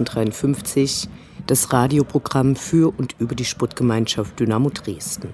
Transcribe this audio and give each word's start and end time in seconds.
1953 0.00 1.08
das 1.46 1.72
Radioprogramm 1.72 2.56
für 2.56 2.92
und 2.96 3.16
über 3.18 3.34
die 3.34 3.44
Sportgemeinschaft 3.44 4.38
Dynamo 4.38 4.70
Dresden. 4.70 5.30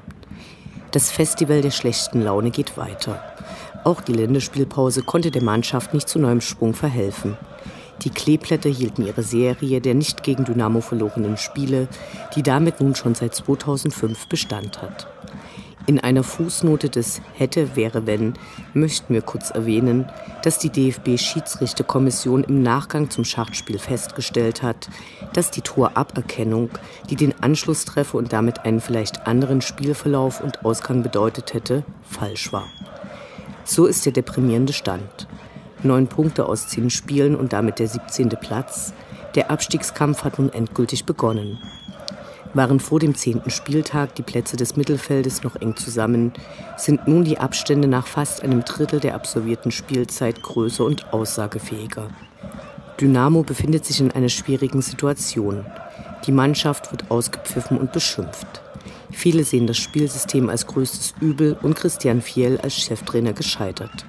Das 0.90 1.10
Festival 1.10 1.60
der 1.60 1.70
schlechten 1.70 2.22
Laune 2.22 2.50
geht 2.50 2.76
weiter. 2.78 3.22
Auch 3.84 4.00
die 4.00 4.14
Länderspielpause 4.14 5.02
konnte 5.02 5.30
der 5.30 5.42
Mannschaft 5.42 5.94
nicht 5.94 6.08
zu 6.08 6.18
neuem 6.18 6.40
Sprung 6.40 6.74
verhelfen. 6.74 7.36
Die 8.02 8.10
Kleeblätter 8.10 8.70
hielten 8.70 9.04
ihre 9.04 9.22
Serie 9.22 9.80
der 9.80 9.94
nicht 9.94 10.22
gegen 10.22 10.44
Dynamo 10.44 10.80
verlorenen 10.80 11.36
Spiele, 11.36 11.88
die 12.34 12.42
damit 12.42 12.80
nun 12.80 12.95
schon 12.95 13.14
seit 13.14 13.34
2005 13.34 14.28
Bestand 14.28 14.80
hat. 14.80 15.09
In 15.88 15.98
einer 15.98 16.23
Fußnote 16.23 16.90
des 16.90 17.23
Hätte, 17.32 17.74
wäre, 17.74 18.07
wenn 18.07 18.35
möchten 18.74 19.15
wir 19.15 19.23
kurz 19.23 19.49
erwähnen, 19.49 20.04
dass 20.43 20.59
die 20.59 20.68
DFB-Schiedsrichterkommission 20.68 22.45
im 22.45 22.62
Nachgang 22.62 23.09
zum 23.09 23.24
Schachspiel 23.24 23.79
festgestellt 23.79 24.62
hat, 24.62 24.90
dass 25.32 25.51
die 25.51 25.62
Toraberkennung, 25.62 26.68
die 27.09 27.16
den 27.16 27.32
Anschlusstreffer 27.43 28.18
und 28.18 28.35
damit 28.35 28.66
einen 28.66 28.82
vielleicht 28.82 29.27
anderen 29.27 29.62
Spielverlauf 29.62 30.43
und 30.43 30.62
Ausgang 30.62 31.02
bedeutet 31.02 31.54
hätte, 31.54 31.85
falsch 32.02 32.52
war. 32.52 32.66
So 33.65 33.87
ist 33.87 34.05
der 34.05 34.12
deprimierende 34.12 34.74
Stand. 34.74 35.27
Neun 35.82 36.07
Punkte 36.07 36.45
aus 36.45 36.68
zehn 36.68 36.90
Spielen 36.90 37.34
und 37.34 37.55
damit 37.55 37.79
der 37.79 37.88
17. 37.88 38.29
Platz. 38.29 38.93
Der 39.34 39.51
Abstiegskampf 39.51 40.23
hat 40.23 40.38
nun 40.38 40.52
endgültig 40.52 41.07
begonnen 41.07 41.59
waren 42.54 42.80
vor 42.80 42.99
dem 43.01 43.15
zehnten 43.15 43.51
Spieltag 43.51 44.15
die 44.15 44.23
Plätze 44.23 44.57
des 44.57 44.77
Mittelfeldes 44.77 45.43
noch 45.43 45.57
eng 45.57 45.77
zusammen, 45.77 46.32
sind 46.77 47.07
nun 47.07 47.24
die 47.24 47.38
Abstände 47.38 47.88
nach 47.88 48.07
fast 48.07 48.43
einem 48.43 48.65
Drittel 48.65 49.01
der 49.01 49.15
absolvierten 49.15 49.71
Spielzeit 49.71 50.43
größer 50.43 50.85
und 50.85 51.13
aussagefähiger. 51.13 52.09
Dynamo 53.01 53.43
befindet 53.43 53.85
sich 53.85 54.01
in 54.01 54.10
einer 54.10 54.29
schwierigen 54.29 54.82
Situation. 54.82 55.65
Die 56.27 56.32
Mannschaft 56.32 56.90
wird 56.90 57.10
ausgepfiffen 57.10 57.79
und 57.79 57.93
beschimpft. 57.93 58.62
Viele 59.12 59.45
sehen 59.45 59.66
das 59.66 59.77
Spielsystem 59.77 60.49
als 60.51 60.66
größtes 60.66 61.15
Übel 61.21 61.57
und 61.62 61.77
Christian 61.77 62.21
Fiel 62.21 62.59
als 62.62 62.74
Cheftrainer 62.74 63.33
gescheitert. 63.33 64.05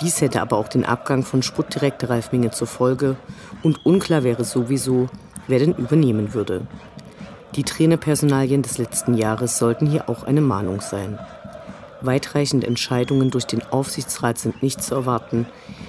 Dies 0.00 0.20
hätte 0.20 0.40
aber 0.40 0.56
auch 0.56 0.68
den 0.68 0.84
Abgang 0.84 1.24
von 1.24 1.42
Sportdirektor 1.42 2.10
Ralf 2.10 2.32
Minge 2.32 2.50
zur 2.50 2.66
Folge 2.66 3.16
und 3.62 3.84
unklar 3.84 4.24
wäre 4.24 4.44
sowieso, 4.44 5.08
wer 5.46 5.58
denn 5.58 5.74
übernehmen 5.74 6.32
würde. 6.32 6.66
Die 7.56 7.64
Trainerpersonalien 7.64 8.62
des 8.62 8.78
letzten 8.78 9.14
Jahres 9.14 9.58
sollten 9.58 9.86
hier 9.86 10.08
auch 10.08 10.22
eine 10.22 10.40
Mahnung 10.40 10.80
sein. 10.80 11.18
Weitreichende 12.00 12.66
Entscheidungen 12.66 13.30
durch 13.30 13.44
den 13.44 13.62
Aufsichtsrat 13.70 14.38
sind 14.38 14.62
nicht 14.62 14.82
zu 14.82 14.94
erwarten, 14.94 15.46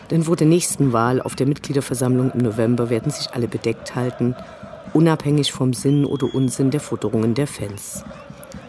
denn 0.10 0.24
vor 0.24 0.36
der 0.36 0.48
nächsten 0.48 0.92
Wahl 0.92 1.22
auf 1.22 1.36
der 1.36 1.46
Mitgliederversammlung 1.46 2.32
im 2.32 2.40
November 2.40 2.90
werden 2.90 3.12
sich 3.12 3.34
alle 3.34 3.48
bedeckt 3.48 3.96
halten, 3.96 4.36
unabhängig 4.94 5.52
vom 5.52 5.74
Sinn 5.74 6.04
oder 6.04 6.34
Unsinn 6.34 6.72
der 6.72 6.82
Forderungen 6.82 7.36
der 7.36 7.48
Fans. 7.48 8.04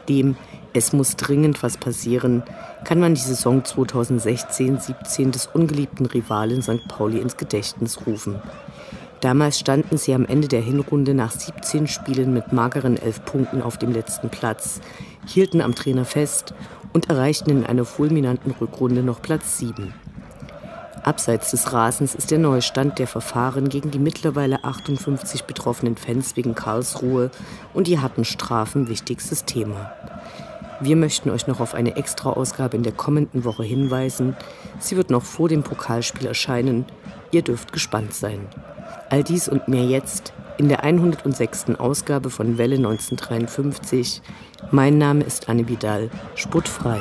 Dem 0.09 0.37
Es 0.75 0.93
muss 0.93 1.17
dringend 1.17 1.63
was 1.63 1.79
passieren, 1.79 2.43
kann 2.85 3.01
man 3.01 3.15
die 3.15 3.21
Saison 3.21 3.63
2016-17 3.63 5.31
des 5.31 5.47
ungeliebten 5.47 6.07
Rivalen 6.07 6.63
St. 6.63 6.87
Pauli 6.89 7.19
ins 7.19 7.37
Gedächtnis 7.37 8.07
rufen. 8.07 8.37
Damals 9.23 9.61
standen 9.61 9.99
sie 9.99 10.15
am 10.15 10.27
Ende 10.27 10.49
der 10.49 10.61
Hinrunde 10.61 11.15
nach 11.15 11.31
17 11.31 11.87
Spielen 11.87 12.35
mit 12.35 12.53
mageren 12.53 12.97
elf 12.97 13.25
Punkten 13.25 13.63
auf 13.63 13.79
dem 13.79 13.93
letzten 13.93 14.31
Platz, 14.31 14.81
hielten 15.29 15.61
am 15.61 15.77
Trainer 15.77 16.05
fest 16.05 16.55
und 16.93 17.09
erreichten 17.09 17.51
in 17.51 17.65
einer 17.65 17.85
fulminanten 17.85 18.51
Rückrunde 18.51 19.05
noch 19.05 19.23
Platz 19.23 19.59
7. 19.59 19.95
Abseits 21.05 21.53
des 21.53 21.73
Rasens 21.73 22.17
ist 22.17 22.33
der 22.33 22.41
neue 22.41 22.63
Stand 22.63 22.99
der 22.99 23.07
Verfahren 23.07 23.69
gegen 23.69 23.93
die 23.93 24.01
mittlerweile 24.01 24.65
58 24.65 25.45
betroffenen 25.45 25.97
Fans 25.97 26.35
wegen 26.35 26.57
Karlsruhe 26.57 27.31
und 27.75 27.87
die 27.87 28.01
harten 28.01 28.25
Strafen 28.25 28.89
wichtigstes 28.89 29.45
Thema. 29.45 29.93
Wir 30.81 30.97
möchten 30.97 31.31
euch 31.31 31.47
noch 31.47 31.61
auf 31.61 31.75
eine 31.75 31.95
Extra-Ausgabe 31.95 32.77
in 32.77 32.83
der 32.83 32.93
kommenden 32.93 33.45
Woche 33.45 33.63
hinweisen. 33.63 34.37
Sie 34.81 34.97
wird 34.97 35.11
noch 35.11 35.23
vor 35.23 35.49
dem 35.49 35.63
Pokalspiel 35.63 36.27
erscheinen. 36.27 36.87
Ihr 37.31 37.43
dürft 37.43 37.73
gespannt 37.73 38.15
sein. 38.15 38.49
All 39.13 39.23
dies 39.23 39.47
und 39.47 39.69
mehr 39.69 39.85
jetzt 39.85 40.33
in 40.57 40.71
der 40.71 40.85
106. 40.85 41.67
Ausgabe 41.79 42.31
von 42.31 42.57
Welle 42.57 42.77
1953. 42.77 44.23
Mein 44.71 44.97
Name 44.97 45.23
ist 45.23 45.51
Anne 45.51 45.69
Vidal, 45.69 46.09
sportfrei. 46.35 46.99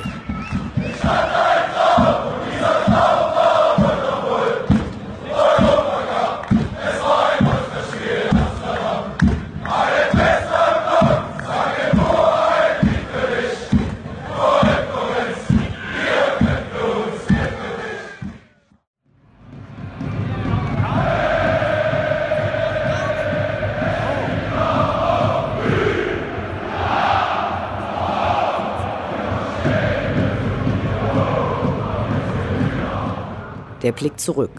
Der 33.81 33.91
Blick 33.91 34.19
zurück. 34.19 34.51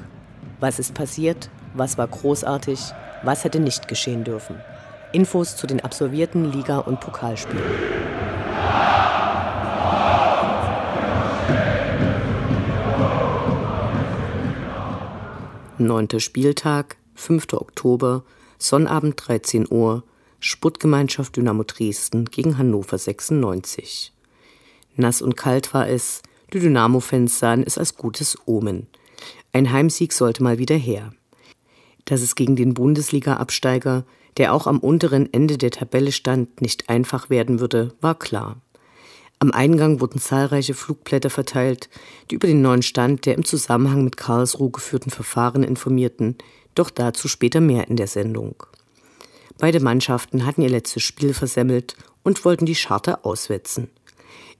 Was 0.58 0.80
ist 0.80 0.94
passiert? 0.94 1.48
Was 1.74 1.96
war 1.96 2.08
großartig? 2.08 2.80
Was 3.22 3.44
hätte 3.44 3.60
nicht 3.60 3.86
geschehen 3.86 4.24
dürfen? 4.24 4.56
Infos 5.12 5.56
zu 5.56 5.68
den 5.68 5.80
absolvierten 5.80 6.50
Liga- 6.50 6.78
und 6.78 6.98
Pokalspielen. 6.98 7.62
Neunter 15.78 16.18
Spieltag, 16.18 16.96
5. 17.14 17.52
Oktober, 17.52 18.24
Sonnabend 18.58 19.14
13 19.24 19.68
Uhr, 19.70 20.02
Sputtgemeinschaft 20.40 21.36
Dynamo 21.36 21.62
Dresden 21.62 22.24
gegen 22.24 22.58
Hannover 22.58 22.98
96. 22.98 24.12
Nass 24.96 25.22
und 25.22 25.36
kalt 25.36 25.72
war 25.74 25.88
es, 25.88 26.22
die 26.52 26.58
Dynamo-Fans 26.58 27.38
sahen 27.38 27.62
es 27.64 27.78
als 27.78 27.96
gutes 27.96 28.36
Omen. 28.46 28.88
Ein 29.54 29.70
Heimsieg 29.70 30.14
sollte 30.14 30.42
mal 30.42 30.58
wieder 30.58 30.76
her. 30.76 31.12
Dass 32.06 32.22
es 32.22 32.34
gegen 32.34 32.56
den 32.56 32.72
Bundesliga-Absteiger, 32.72 34.04
der 34.38 34.54
auch 34.54 34.66
am 34.66 34.78
unteren 34.78 35.30
Ende 35.32 35.58
der 35.58 35.70
Tabelle 35.70 36.10
stand, 36.10 36.62
nicht 36.62 36.88
einfach 36.88 37.28
werden 37.28 37.60
würde, 37.60 37.94
war 38.00 38.18
klar. 38.18 38.56
Am 39.38 39.50
Eingang 39.50 40.00
wurden 40.00 40.20
zahlreiche 40.20 40.72
Flugblätter 40.72 41.28
verteilt, 41.28 41.90
die 42.30 42.36
über 42.36 42.46
den 42.46 42.62
neuen 42.62 42.82
Stand 42.82 43.26
der 43.26 43.34
im 43.34 43.44
Zusammenhang 43.44 44.04
mit 44.04 44.16
Karlsruhe 44.16 44.70
geführten 44.70 45.10
Verfahren 45.10 45.64
informierten, 45.64 46.38
doch 46.74 46.88
dazu 46.88 47.28
später 47.28 47.60
mehr 47.60 47.88
in 47.88 47.96
der 47.96 48.06
Sendung. 48.06 48.54
Beide 49.58 49.80
Mannschaften 49.80 50.46
hatten 50.46 50.62
ihr 50.62 50.70
letztes 50.70 51.02
Spiel 51.02 51.34
versemmelt 51.34 51.96
und 52.22 52.44
wollten 52.44 52.64
die 52.66 52.74
Charter 52.74 53.26
auswetzen. 53.26 53.90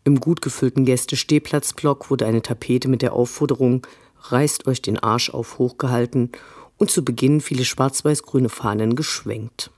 Im 0.05 0.21
gut 0.21 0.43
gefüllten 0.43 0.85
Gästestehplatzblock 0.85 2.11
wurde 2.11 2.27
eine 2.27 2.43
Tapete 2.43 2.89
mit 2.89 3.03
der 3.03 3.13
Aufforderung 3.13 3.87
reißt 4.31 4.67
euch 4.67 4.83
den 4.83 4.99
Arsch 4.99 5.31
auf 5.31 5.59
hochgehalten 5.59 6.31
und 6.79 6.91
zu 6.91 7.05
Beginn 7.05 7.41
viele 7.41 7.65
schwarz-weiß-grüne 7.65 8.49
Fahnen 8.49 8.97
geschwenkt. 8.97 9.71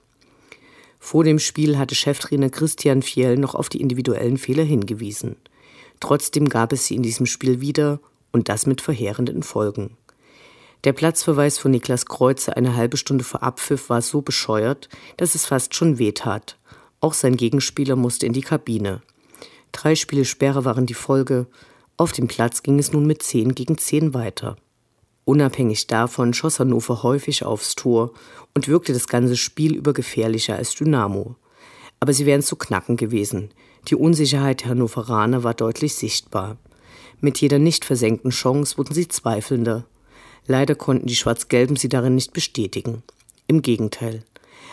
Vor 0.99 1.25
dem 1.25 1.38
Spiel 1.38 1.76
hatte 1.79 1.94
Cheftrainer 1.94 2.50
Christian 2.50 3.02
Fiel 3.02 3.37
noch 3.37 3.55
auf 3.55 3.69
die 3.69 3.81
individuellen 3.81 4.38
Fehler 4.38 4.64
hingewiesen. 4.64 5.37
Trotzdem 6.00 6.49
gab 6.49 6.73
es 6.73 6.87
sie 6.87 6.96
in 6.96 7.02
diesem 7.02 7.26
Spiel 7.26 7.61
wieder 7.61 8.00
und 8.32 8.49
das 8.49 8.67
mit 8.67 8.81
verheerenden 8.81 9.43
Folgen. 9.43 9.96
Der 10.85 10.93
Platzverweis 10.93 11.58
von 11.58 11.70
Niklas 11.70 12.06
Kreuze 12.06 12.56
eine 12.56 12.76
halbe 12.76 12.96
Stunde 12.99 13.25
vor 13.25 13.43
Abpfiff 13.43 13.88
war 13.88 14.02
so 14.02 14.20
bescheuert, 14.20 14.88
dass 15.17 15.35
es 15.35 15.46
fast 15.46 15.75
schon 15.75 15.99
wehtat. 15.99 16.58
Auch 17.00 17.14
sein 17.14 17.37
Gegenspieler 17.37 17.96
musste 17.96 18.26
in 18.26 18.32
die 18.32 18.43
Kabine. 18.43 19.02
Drei 19.73 19.94
Spiele 19.94 20.25
Sperre 20.25 20.64
waren 20.64 20.87
die 20.87 20.94
Folge. 20.94 21.46
Auf 21.96 22.11
dem 22.11 22.26
Platz 22.26 22.64
ging 22.64 22.81
es 22.81 22.93
nun 22.93 23.06
mit 23.06 23.23
10 23.23 23.55
gegen 23.55 23.79
10 23.79 24.14
weiter. 24.14 24.56
Unabhängig 25.25 25.87
davon 25.87 26.35
schoss 26.35 26.58
Hannover 26.58 27.05
häufig 27.05 27.44
aufs 27.44 27.76
Tor 27.76 28.12
und 28.52 28.67
wirkte 28.67 28.93
das 28.93 29.06
ganze 29.06 29.37
Spiel 29.37 29.76
über 29.76 29.93
gefährlicher 29.93 30.56
als 30.56 30.75
Dynamo. 30.75 31.37
Aber 32.00 32.12
sie 32.12 32.26
wären 32.26 32.43
zu 32.43 32.56
knacken 32.56 32.96
gewesen. 32.96 33.50
Die 33.88 33.94
Unsicherheit 33.94 34.62
der 34.62 34.70
Hannoveraner 34.70 35.44
war 35.44 35.55
deutlich 35.55 35.94
sichtbar. 35.94 36.56
Mit 37.20 37.41
jeder 37.41 37.61
nicht 37.61 37.85
versenkten 37.85 38.32
Chance 38.32 38.76
wurden 38.76 38.93
sie 38.93 39.06
zweifelnder. 39.06 39.87
Leider 40.46 40.75
konnten 40.75 41.06
die 41.06 41.17
Schwarz-Gelben 41.17 41.76
sie 41.76 41.88
darin 41.88 42.17
nicht 42.17 42.32
bestätigen. 42.32 43.05
Im 43.46 43.62
Gegenteil. 43.62 44.25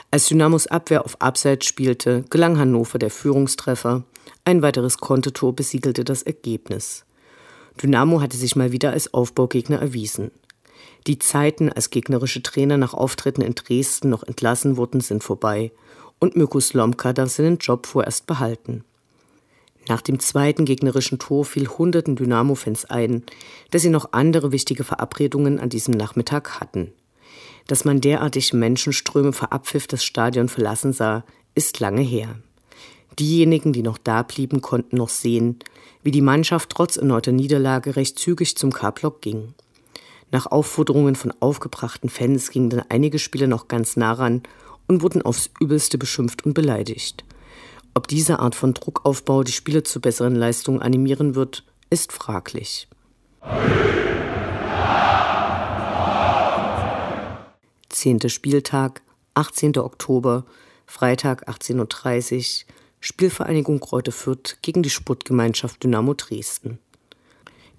Als 0.10 0.26
Dynamos 0.26 0.68
Abwehr 0.68 1.06
auf 1.06 1.22
Abseits 1.22 1.68
spielte, 1.68 2.26
gelang 2.32 2.58
Hannover 2.58 2.98
der 2.98 3.12
Führungstreffer. 3.12 4.04
Ein 4.44 4.64
weiteres 4.64 4.98
Kontertor 4.98 5.56
besiegelte 5.56 6.04
das 6.04 6.24
Ergebnis. 6.24 7.06
Dynamo 7.82 8.22
hatte 8.22 8.38
sich 8.38 8.56
mal 8.56 8.72
wieder 8.72 8.92
als 8.92 9.14
Aufbaugegner 9.14 9.80
erwiesen. 9.80 10.32
Die 11.08 11.20
Zeiten, 11.20 11.72
als 11.72 11.90
gegnerische 11.90 12.44
Trainer 12.44 12.78
nach 12.78 12.94
Auftritten 12.94 13.42
in 13.42 13.56
Dresden 13.56 14.10
noch 14.10 14.24
entlassen 14.24 14.78
wurden, 14.78 15.02
sind 15.02 15.24
vorbei 15.24 15.72
und 16.20 16.36
Mirko 16.36 16.60
Slomka 16.60 17.14
darf 17.14 17.32
seinen 17.32 17.58
Job 17.58 17.88
vorerst 17.88 18.28
behalten. 18.28 18.84
Nach 19.88 20.02
dem 20.02 20.20
zweiten 20.20 20.66
gegnerischen 20.66 21.18
Tor 21.18 21.44
fiel 21.44 21.68
hunderten 21.68 22.16
Dynamo-Fans 22.16 22.86
ein, 22.86 23.24
dass 23.72 23.82
sie 23.82 23.90
noch 23.90 24.14
andere 24.14 24.52
wichtige 24.52 24.84
Verabredungen 24.84 25.60
an 25.60 25.70
diesem 25.70 25.96
Nachmittag 25.96 26.60
hatten. 26.60 26.94
Dass 27.68 27.84
man 27.84 28.00
derartig 28.00 28.54
Menschenströme 28.54 29.34
verabpfiff 29.34 29.88
das 29.88 30.04
Stadion 30.04 30.50
verlassen 30.50 30.94
sah, 30.94 31.26
ist 31.56 31.80
lange 31.80 32.02
her. 32.02 32.36
Diejenigen, 33.20 33.74
die 33.74 33.84
noch 33.84 33.98
da 33.98 34.24
blieben, 34.24 34.62
konnten 34.62 34.98
noch 34.98 35.10
sehen, 35.10 35.60
wie 36.04 36.12
die 36.12 36.22
Mannschaft 36.22 36.70
trotz 36.70 36.98
erneuter 36.98 37.32
Niederlage 37.32 37.96
recht 37.96 38.18
zügig 38.18 38.56
zum 38.56 38.72
K-Block 38.72 39.22
ging. 39.22 39.54
Nach 40.32 40.46
Aufforderungen 40.46 41.16
von 41.16 41.34
aufgebrachten 41.42 42.10
Fans 42.10 42.52
gingen 42.52 42.70
dann 42.70 42.84
einige 42.88 43.20
Spieler 43.20 43.48
noch 43.48 43.68
ganz 43.68 43.98
nah 43.98 44.14
ran 44.14 44.44
und 44.88 45.02
wurden 45.02 45.22
aufs 45.22 45.50
Übelste 45.60 45.98
beschimpft 45.98 46.46
und 46.46 46.54
beleidigt. 46.54 47.26
Ob 47.94 48.08
diese 48.08 48.40
Art 48.40 48.56
von 48.56 48.74
Druckaufbau 48.74 49.44
die 49.44 49.52
Spieler 49.52 49.84
zu 49.84 50.00
besseren 50.00 50.36
Leistungen 50.36 50.82
animieren 50.82 51.36
wird, 51.36 51.66
ist 51.90 52.14
fraglich. 52.14 52.88
Zehnter 57.90 58.30
Spieltag, 58.30 59.02
18. 59.34 59.78
Oktober, 59.78 60.46
Freitag 60.86 61.50
18.30 61.50 62.64
Uhr, 62.64 62.74
Spielvereinigung 63.04 63.80
Kräuter 63.80 64.12
Fürth 64.12 64.58
gegen 64.62 64.84
die 64.84 64.92
Sportgemeinschaft 64.92 65.84
Dynamo 65.84 66.14
Dresden. 66.14 66.78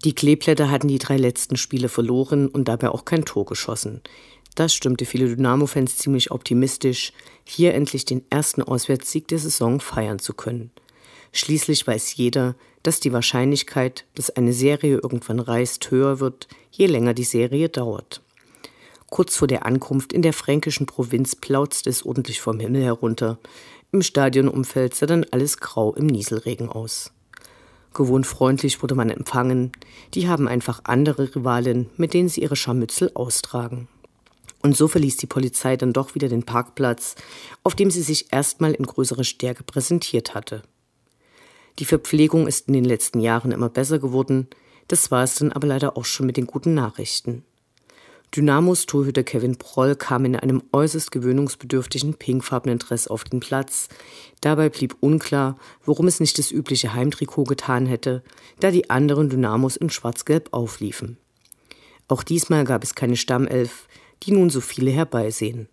Die 0.03 0.13
Kleeblätter 0.13 0.69
hatten 0.69 0.89
die 0.89 0.99
drei 0.99 1.15
letzten 1.15 1.55
Spiele 1.55 1.87
verloren 1.87 2.49
und 2.49 2.67
dabei 2.67 2.89
auch 2.89 3.05
kein 3.05 3.23
Tor 3.23 3.45
geschossen. 3.45 4.01
Das 4.55 4.73
stimmte 4.73 5.05
viele 5.05 5.33
Dynamo-Fans 5.33 5.97
ziemlich 5.97 6.31
optimistisch, 6.31 7.13
hier 7.45 7.73
endlich 7.73 8.03
den 8.03 8.25
ersten 8.29 8.61
Auswärtssieg 8.61 9.29
der 9.29 9.39
Saison 9.39 9.79
feiern 9.79 10.19
zu 10.19 10.33
können. 10.33 10.71
Schließlich 11.31 11.87
weiß 11.87 12.17
jeder, 12.17 12.55
dass 12.83 12.99
die 12.99 13.13
Wahrscheinlichkeit, 13.13 14.03
dass 14.15 14.29
eine 14.29 14.51
Serie 14.51 14.99
irgendwann 15.01 15.39
reißt, 15.39 15.89
höher 15.89 16.19
wird, 16.19 16.49
je 16.69 16.87
länger 16.87 17.13
die 17.13 17.23
Serie 17.23 17.69
dauert. 17.69 18.21
Kurz 19.09 19.37
vor 19.37 19.47
der 19.47 19.65
Ankunft 19.65 20.11
in 20.11 20.21
der 20.21 20.33
fränkischen 20.33 20.85
Provinz 20.85 21.35
plauzte 21.35 21.89
es 21.89 22.05
ordentlich 22.05 22.41
vom 22.41 22.59
Himmel 22.59 22.83
herunter. 22.83 23.39
Im 23.93 24.01
Stadionumfeld 24.01 24.95
sah 24.95 25.05
dann 25.05 25.23
alles 25.29 25.59
grau 25.59 25.93
im 25.93 26.07
Nieselregen 26.07 26.67
aus. 26.67 27.11
Gewohnt 27.93 28.25
freundlich 28.25 28.81
wurde 28.81 28.95
man 28.95 29.11
empfangen. 29.11 29.71
Die 30.15 30.27
haben 30.27 30.47
einfach 30.47 30.81
andere 30.85 31.35
Rivalen, 31.35 31.91
mit 31.95 32.15
denen 32.15 32.27
sie 32.27 32.41
ihre 32.41 32.55
Scharmützel 32.55 33.11
austragen. 33.13 33.87
Und 34.63 34.75
so 34.75 34.87
verließ 34.87 35.17
die 35.17 35.27
Polizei 35.27 35.77
dann 35.77 35.93
doch 35.93 36.15
wieder 36.15 36.27
den 36.27 36.41
Parkplatz, 36.41 37.13
auf 37.61 37.75
dem 37.75 37.91
sie 37.91 38.01
sich 38.01 38.33
erstmal 38.33 38.73
in 38.73 38.87
größerer 38.87 39.23
Stärke 39.23 39.63
präsentiert 39.63 40.33
hatte. 40.33 40.63
Die 41.77 41.85
Verpflegung 41.85 42.47
ist 42.47 42.69
in 42.69 42.73
den 42.73 42.85
letzten 42.85 43.19
Jahren 43.19 43.51
immer 43.51 43.69
besser 43.69 43.99
geworden, 43.99 44.47
das 44.87 45.11
war 45.11 45.23
es 45.23 45.35
dann 45.35 45.51
aber 45.51 45.67
leider 45.67 45.97
auch 45.97 46.05
schon 46.05 46.25
mit 46.25 46.37
den 46.37 46.47
guten 46.47 46.73
Nachrichten. 46.73 47.45
Dynamos 48.35 48.87
Torhüter 48.87 49.21
Kevin 49.23 49.57
Proll 49.57 49.95
kam 49.95 50.25
in 50.25 50.35
einem 50.35 50.63
äußerst 50.71 51.11
gewöhnungsbedürftigen 51.11 52.15
pinkfarbenen 52.15 52.79
Dress 52.79 53.07
auf 53.07 53.23
den 53.25 53.39
Platz. 53.39 53.89
Dabei 54.41 54.69
blieb 54.69 54.95
unklar, 55.01 55.59
warum 55.85 56.07
es 56.07 56.19
nicht 56.19 56.39
das 56.39 56.49
übliche 56.49 56.95
Heimtrikot 56.95 57.43
getan 57.43 57.85
hätte, 57.85 58.23
da 58.59 58.71
die 58.71 58.89
anderen 58.89 59.29
Dynamos 59.29 59.75
in 59.75 59.91
schwarz-gelb 59.91 60.47
aufliefen. 60.51 61.17
Auch 62.07 62.23
diesmal 62.23 62.63
gab 62.63 62.83
es 62.83 62.95
keine 62.95 63.17
Stammelf, 63.17 63.87
die 64.23 64.31
nun 64.31 64.49
so 64.49 64.61
viele 64.61 64.89
herbeisehen. 64.89 65.69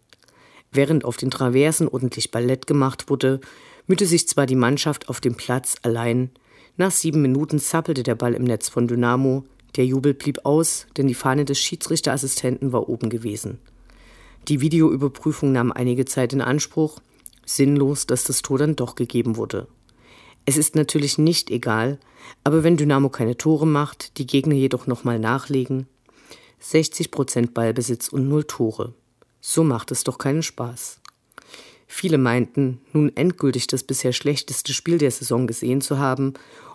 Während 0.70 1.06
auf 1.06 1.16
den 1.16 1.30
Traversen 1.30 1.88
ordentlich 1.88 2.30
Ballett 2.30 2.66
gemacht 2.66 3.08
wurde, 3.08 3.40
mühte 3.86 4.04
sich 4.04 4.28
zwar 4.28 4.44
die 4.44 4.54
Mannschaft 4.54 5.08
auf 5.08 5.22
dem 5.22 5.34
Platz 5.34 5.76
allein, 5.82 6.30
nach 6.76 6.90
sieben 6.90 7.22
Minuten 7.22 7.58
zappelte 7.58 8.02
der 8.02 8.14
Ball 8.14 8.34
im 8.34 8.44
Netz 8.44 8.68
von 8.68 8.86
Dynamo, 8.86 9.44
der 9.76 9.86
Jubel 9.86 10.14
blieb 10.14 10.44
aus, 10.44 10.86
denn 10.96 11.06
die 11.06 11.14
Fahne 11.14 11.44
des 11.44 11.58
Schiedsrichterassistenten 11.58 12.72
war 12.72 12.88
oben 12.88 13.10
gewesen. 13.10 13.58
Die 14.48 14.60
Videoüberprüfung 14.60 15.52
nahm 15.52 15.72
einige 15.72 16.04
Zeit 16.04 16.32
in 16.32 16.40
Anspruch, 16.40 17.00
sinnlos, 17.44 18.06
dass 18.06 18.24
das 18.24 18.42
Tor 18.42 18.58
dann 18.58 18.76
doch 18.76 18.94
gegeben 18.94 19.36
wurde. 19.36 19.68
Es 20.46 20.56
ist 20.56 20.74
natürlich 20.74 21.18
nicht 21.18 21.50
egal, 21.50 21.98
aber 22.44 22.64
wenn 22.64 22.76
Dynamo 22.76 23.08
keine 23.08 23.36
Tore 23.36 23.66
macht, 23.66 24.18
die 24.18 24.26
Gegner 24.26 24.54
jedoch 24.54 24.86
nochmal 24.86 25.18
nachlegen, 25.18 25.86
60 26.60 27.10
Prozent 27.10 27.54
Ballbesitz 27.54 28.08
und 28.08 28.28
null 28.28 28.44
Tore. 28.44 28.94
So 29.40 29.64
macht 29.64 29.90
es 29.90 30.04
doch 30.04 30.18
keinen 30.18 30.42
Spaß. 30.42 31.00
Viele 31.86 32.18
meinten, 32.18 32.80
nun 32.92 33.14
endgültig 33.16 33.66
das 33.66 33.82
bisher 33.82 34.12
schlechteste 34.12 34.72
Spiel 34.72 34.98
der 34.98 35.10
Saison 35.10 35.46
gesehen 35.46 35.80
zu 35.80 35.98
haben 35.98 36.34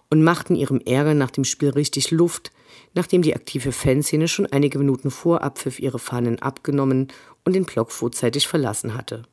und 0.09 0.23
machten 0.23 0.55
ihrem 0.55 0.81
Ärger 0.81 1.13
nach 1.13 1.31
dem 1.31 1.43
Spiel 1.43 1.69
richtig 1.69 2.11
Luft, 2.11 2.51
nachdem 2.93 3.21
die 3.21 3.35
aktive 3.35 3.71
Fanszene 3.71 4.27
schon 4.27 4.45
einige 4.45 4.79
Minuten 4.79 5.11
vor 5.11 5.41
Abpfiff 5.41 5.79
ihre 5.79 5.99
Fahnen 5.99 6.39
abgenommen 6.39 7.09
und 7.43 7.53
den 7.53 7.65
Block 7.65 7.91
vorzeitig 7.91 8.47
verlassen 8.47 8.95
hatte. 8.95 9.23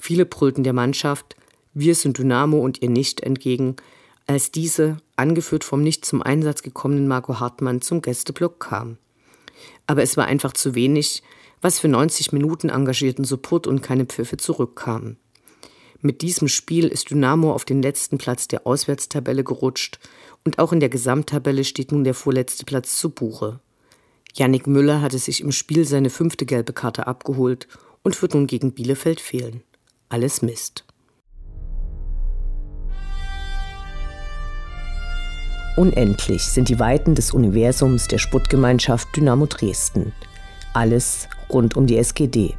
Viele 0.00 0.26
brüllten 0.26 0.64
der 0.64 0.72
Mannschaft, 0.72 1.36
wir 1.74 1.94
sind 1.94 2.18
Dynamo 2.18 2.58
und 2.58 2.82
ihr 2.82 2.90
nicht 2.90 3.20
entgegen, 3.20 3.76
als 4.26 4.50
diese, 4.50 4.98
angeführt 5.16 5.64
vom 5.64 5.82
nicht 5.82 6.04
zum 6.04 6.22
Einsatz 6.22 6.62
gekommenen 6.62 7.08
Marco 7.08 7.40
Hartmann, 7.40 7.80
zum 7.80 8.02
Gästeblock 8.02 8.60
kam. 8.60 8.98
Aber 9.86 10.02
es 10.02 10.16
war 10.16 10.26
einfach 10.26 10.52
zu 10.52 10.74
wenig, 10.74 11.22
was 11.60 11.78
für 11.78 11.88
90 11.88 12.32
Minuten 12.32 12.68
engagierten 12.68 13.24
Support 13.24 13.66
und 13.66 13.82
keine 13.82 14.04
Pfiffe 14.04 14.36
zurückkamen. 14.36 15.16
Mit 16.00 16.22
diesem 16.22 16.46
Spiel 16.46 16.86
ist 16.86 17.10
Dynamo 17.10 17.52
auf 17.52 17.64
den 17.64 17.82
letzten 17.82 18.18
Platz 18.18 18.46
der 18.46 18.68
Auswärtstabelle 18.68 19.42
gerutscht 19.42 19.98
und 20.44 20.60
auch 20.60 20.72
in 20.72 20.78
der 20.78 20.88
Gesamttabelle 20.88 21.64
steht 21.64 21.90
nun 21.90 22.04
der 22.04 22.14
vorletzte 22.14 22.64
Platz 22.64 22.98
zu 22.98 23.10
Buche. 23.10 23.58
Yannick 24.34 24.68
Müller 24.68 25.02
hatte 25.02 25.18
sich 25.18 25.40
im 25.40 25.50
Spiel 25.50 25.84
seine 25.84 26.10
fünfte 26.10 26.46
gelbe 26.46 26.72
Karte 26.72 27.08
abgeholt 27.08 27.66
und 28.04 28.20
wird 28.22 28.34
nun 28.34 28.46
gegen 28.46 28.72
Bielefeld 28.72 29.20
fehlen. 29.20 29.64
Alles 30.08 30.40
Mist. 30.40 30.84
Unendlich 35.76 36.42
sind 36.44 36.68
die 36.68 36.78
Weiten 36.78 37.16
des 37.16 37.32
Universums 37.32 38.06
der 38.06 38.18
Sputtgemeinschaft 38.18 39.16
Dynamo 39.16 39.46
Dresden. 39.46 40.12
Alles 40.74 41.28
rund 41.50 41.76
um 41.76 41.86
die 41.86 41.96
SGD. 41.96 42.54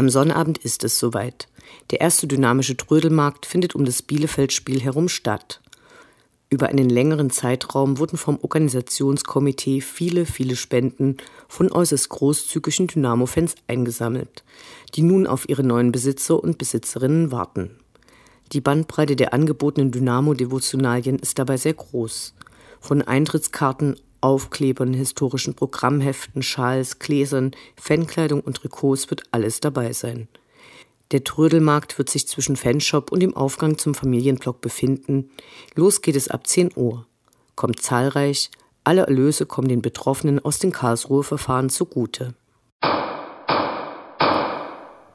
Am 0.00 0.08
Sonnabend 0.08 0.56
ist 0.56 0.82
es 0.82 0.98
soweit. 0.98 1.46
Der 1.90 2.00
erste 2.00 2.26
dynamische 2.26 2.74
Trödelmarkt 2.74 3.44
findet 3.44 3.74
um 3.74 3.84
das 3.84 4.00
Bielefeld-Spiel 4.00 4.80
herum 4.80 5.10
statt. 5.10 5.60
Über 6.48 6.68
einen 6.70 6.88
längeren 6.88 7.28
Zeitraum 7.28 7.98
wurden 7.98 8.16
vom 8.16 8.38
Organisationskomitee 8.40 9.82
viele, 9.82 10.24
viele 10.24 10.56
Spenden 10.56 11.18
von 11.48 11.70
äußerst 11.70 12.08
großzügigen 12.08 12.86
Dynamo-Fans 12.86 13.56
eingesammelt, 13.66 14.42
die 14.94 15.02
nun 15.02 15.26
auf 15.26 15.46
ihre 15.50 15.64
neuen 15.64 15.92
Besitzer 15.92 16.42
und 16.42 16.56
Besitzerinnen 16.56 17.30
warten. 17.30 17.72
Die 18.52 18.62
Bandbreite 18.62 19.16
der 19.16 19.34
angebotenen 19.34 19.90
Dynamo-Devotionalien 19.90 21.18
ist 21.18 21.38
dabei 21.38 21.58
sehr 21.58 21.74
groß. 21.74 22.32
Von 22.80 23.02
Eintrittskarten, 23.02 23.96
Aufklebern, 24.20 24.94
historischen 24.94 25.54
Programmheften, 25.54 26.42
Schals, 26.42 26.98
Gläsern, 26.98 27.52
Fankleidung 27.76 28.40
und 28.40 28.58
Trikots 28.58 29.10
wird 29.10 29.22
alles 29.30 29.60
dabei 29.60 29.92
sein. 29.92 30.28
Der 31.10 31.24
Trödelmarkt 31.24 31.98
wird 31.98 32.08
sich 32.08 32.28
zwischen 32.28 32.56
Fanshop 32.56 33.10
und 33.10 33.20
dem 33.20 33.36
Aufgang 33.36 33.78
zum 33.78 33.94
Familienblock 33.94 34.60
befinden. 34.60 35.30
Los 35.74 36.02
geht 36.02 36.16
es 36.16 36.28
ab 36.28 36.46
10 36.46 36.70
Uhr. 36.76 37.06
kommt 37.56 37.82
zahlreich, 37.82 38.50
alle 38.84 39.02
Erlöse 39.02 39.44
kommen 39.44 39.68
den 39.68 39.82
Betroffenen 39.82 40.42
aus 40.42 40.58
den 40.58 40.72
Karlsruher 40.72 41.24
Verfahren 41.24 41.68
zugute. 41.68 42.34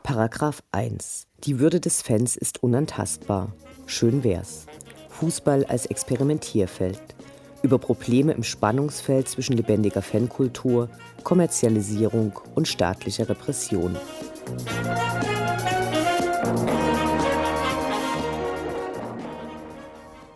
Paragraph 0.03 0.61
1. 0.71 1.25
Die 1.45 1.59
Würde 1.59 1.79
des 1.79 2.01
Fans 2.03 2.35
ist 2.35 2.61
unantastbar. 2.61 3.53
Schön 3.87 4.23
wär's. 4.23 4.67
Fußball 5.09 5.65
als 5.65 5.87
Experimentierfeld. 5.87 7.14
Über 7.65 7.79
Probleme 7.79 8.33
im 8.33 8.43
Spannungsfeld 8.43 9.27
zwischen 9.27 9.57
lebendiger 9.57 10.03
Fankultur, 10.03 10.87
Kommerzialisierung 11.23 12.39
und 12.53 12.67
staatlicher 12.67 13.27
Repression. 13.27 13.97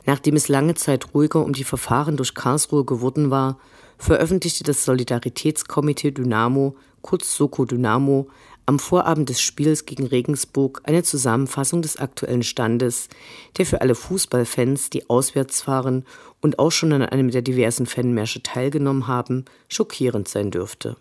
Nachdem 0.08 0.38
es 0.38 0.48
lange 0.48 0.74
Zeit 0.74 1.14
ruhiger 1.14 1.46
um 1.46 1.54
die 1.54 1.64
Verfahren 1.64 2.18
durch 2.18 2.34
Karlsruhe 2.34 2.84
geworden 2.84 3.30
war, 3.30 3.60
veröffentlichte 4.00 4.64
das 4.64 4.84
Solidaritätskomitee 4.84 6.10
Dynamo, 6.10 6.78
kurz 7.04 7.36
Soko 7.38 7.66
Dynamo, 7.66 8.28
am 8.70 8.78
Vorabend 8.78 9.30
des 9.30 9.42
Spiels 9.42 9.86
gegen 9.86 10.06
Regensburg 10.06 10.82
eine 10.84 11.02
Zusammenfassung 11.02 11.82
des 11.82 11.98
aktuellen 11.98 12.44
Standes, 12.44 13.10
der 13.58 13.66
für 13.66 13.82
alle 13.82 13.96
Fußballfans, 13.96 14.92
die 14.92 15.10
auswärts 15.10 15.64
fahren 15.64 16.06
und 16.42 16.60
auch 16.60 16.72
schon 16.72 16.94
an 16.94 17.04
einem 17.04 17.32
der 17.32 17.42
diversen 17.42 17.86
Fanmärsche 17.86 18.44
teilgenommen 18.44 19.08
haben, 19.08 19.46
schockierend 19.68 20.28
sein 20.28 20.52
dürfte. 20.52 20.96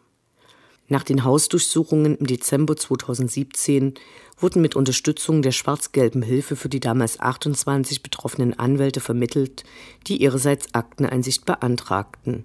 Nach 0.89 1.03
den 1.03 1.23
Hausdurchsuchungen 1.23 2.17
im 2.17 2.27
Dezember 2.27 2.75
2017 2.75 3.95
wurden 4.39 4.63
mit 4.63 4.75
Unterstützung 4.75 5.43
der 5.43 5.53
schwarz-gelben 5.53 6.23
Hilfe 6.23 6.57
für 6.57 6.71
die 6.71 6.81
damals 6.81 7.21
28 7.21 8.03
betroffenen 8.03 8.59
Anwälte 8.59 9.01
vermittelt, 9.01 9.65
die 10.07 10.17
ihrerseits 10.17 10.75
Akteneinsicht 10.75 11.45
beantragten. 11.45 12.45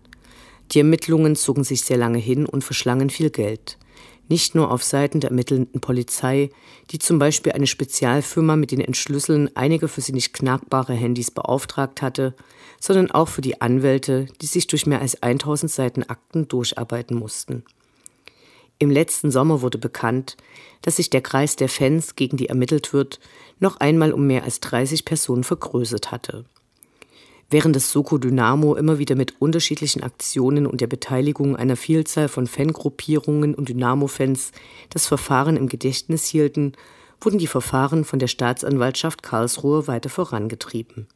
Die 0.72 0.80
Ermittlungen 0.80 1.36
zogen 1.38 1.64
sich 1.64 1.84
sehr 1.84 1.98
lange 1.98 2.18
hin 2.18 2.46
und 2.46 2.64
verschlangen 2.64 3.10
viel 3.10 3.30
Geld. 3.30 3.78
Nicht 4.30 4.56
nur 4.56 4.72
auf 4.72 4.84
Seiten 4.84 5.20
der 5.20 5.32
ermittelnden 5.32 5.82
Polizei, 5.82 6.50
die 6.92 7.00
zum 7.00 7.20
Beispiel 7.20 7.51
eine 7.51 7.68
Spezialfirma 7.68 8.56
mit 8.56 8.72
den 8.72 8.80
Entschlüsseln 8.80 9.56
einiger 9.56 9.88
für 9.88 10.01
sie 10.01 10.13
nicht 10.13 10.34
knackbare 10.34 10.94
Handys 10.94 11.30
beauftragt 11.30 12.01
hatte, 12.01 12.34
sondern 12.80 13.12
auch 13.12 13.27
für 13.27 13.42
die 13.42 13.62
Anwälte, 13.62 14.27
die 14.42 14.46
sich 14.46 14.68
durch 14.68 14.86
mehr 14.86 15.01
als 15.01 15.22
1000 15.22 15.72
Seiten 15.72 16.03
Akten 16.03 16.48
durcharbeiten 16.48 17.18
mussten. 17.18 17.63
Im 18.80 18.89
letzten 18.89 19.32
Sommer 19.32 19.62
wurde 19.62 19.77
bekannt, 19.77 20.36
dass 20.82 20.98
sich 20.98 21.10
der 21.10 21.22
Kreis 21.22 21.56
der 21.56 21.70
Fans, 21.70 22.15
gegen 22.15 22.38
die 22.38 22.50
ermittelt 22.50 22.92
wird, 22.92 23.20
noch 23.60 23.77
einmal 23.77 24.12
um 24.12 24.27
mehr 24.27 24.44
als 24.44 24.60
30 24.62 25.06
Personen 25.06 25.44
vergrößert 25.44 26.12
hatte. 26.12 26.46
Während 27.50 27.76
das 27.76 27.92
Soko 27.92 28.18
Dynamo 28.18 28.76
immer 28.76 28.98
wieder 28.98 29.16
mit 29.16 29.40
unterschiedlichen 29.40 30.02
Aktionen 30.02 30.66
und 30.66 30.82
der 30.82 30.88
Beteiligung 30.88 31.56
einer 31.56 31.76
Vielzahl 31.76 32.28
von 32.28 32.48
Fangruppierungen 32.48 33.54
und 33.54 33.70
Dynamo-Fans 33.70 34.52
das 34.90 35.06
Verfahren 35.06 35.58
im 35.58 35.68
Gedächtnis 35.68 36.26
hielten, 36.26 36.74
wurden 37.22 37.38
die 37.38 37.48
Verfahren 37.48 38.06
von 38.06 38.20
der 38.20 38.28
Staatsanwaltschaft 38.28 39.24
Karlsruhe 39.24 39.88
weiter 39.88 40.10
vorangetrieben. 40.10 41.08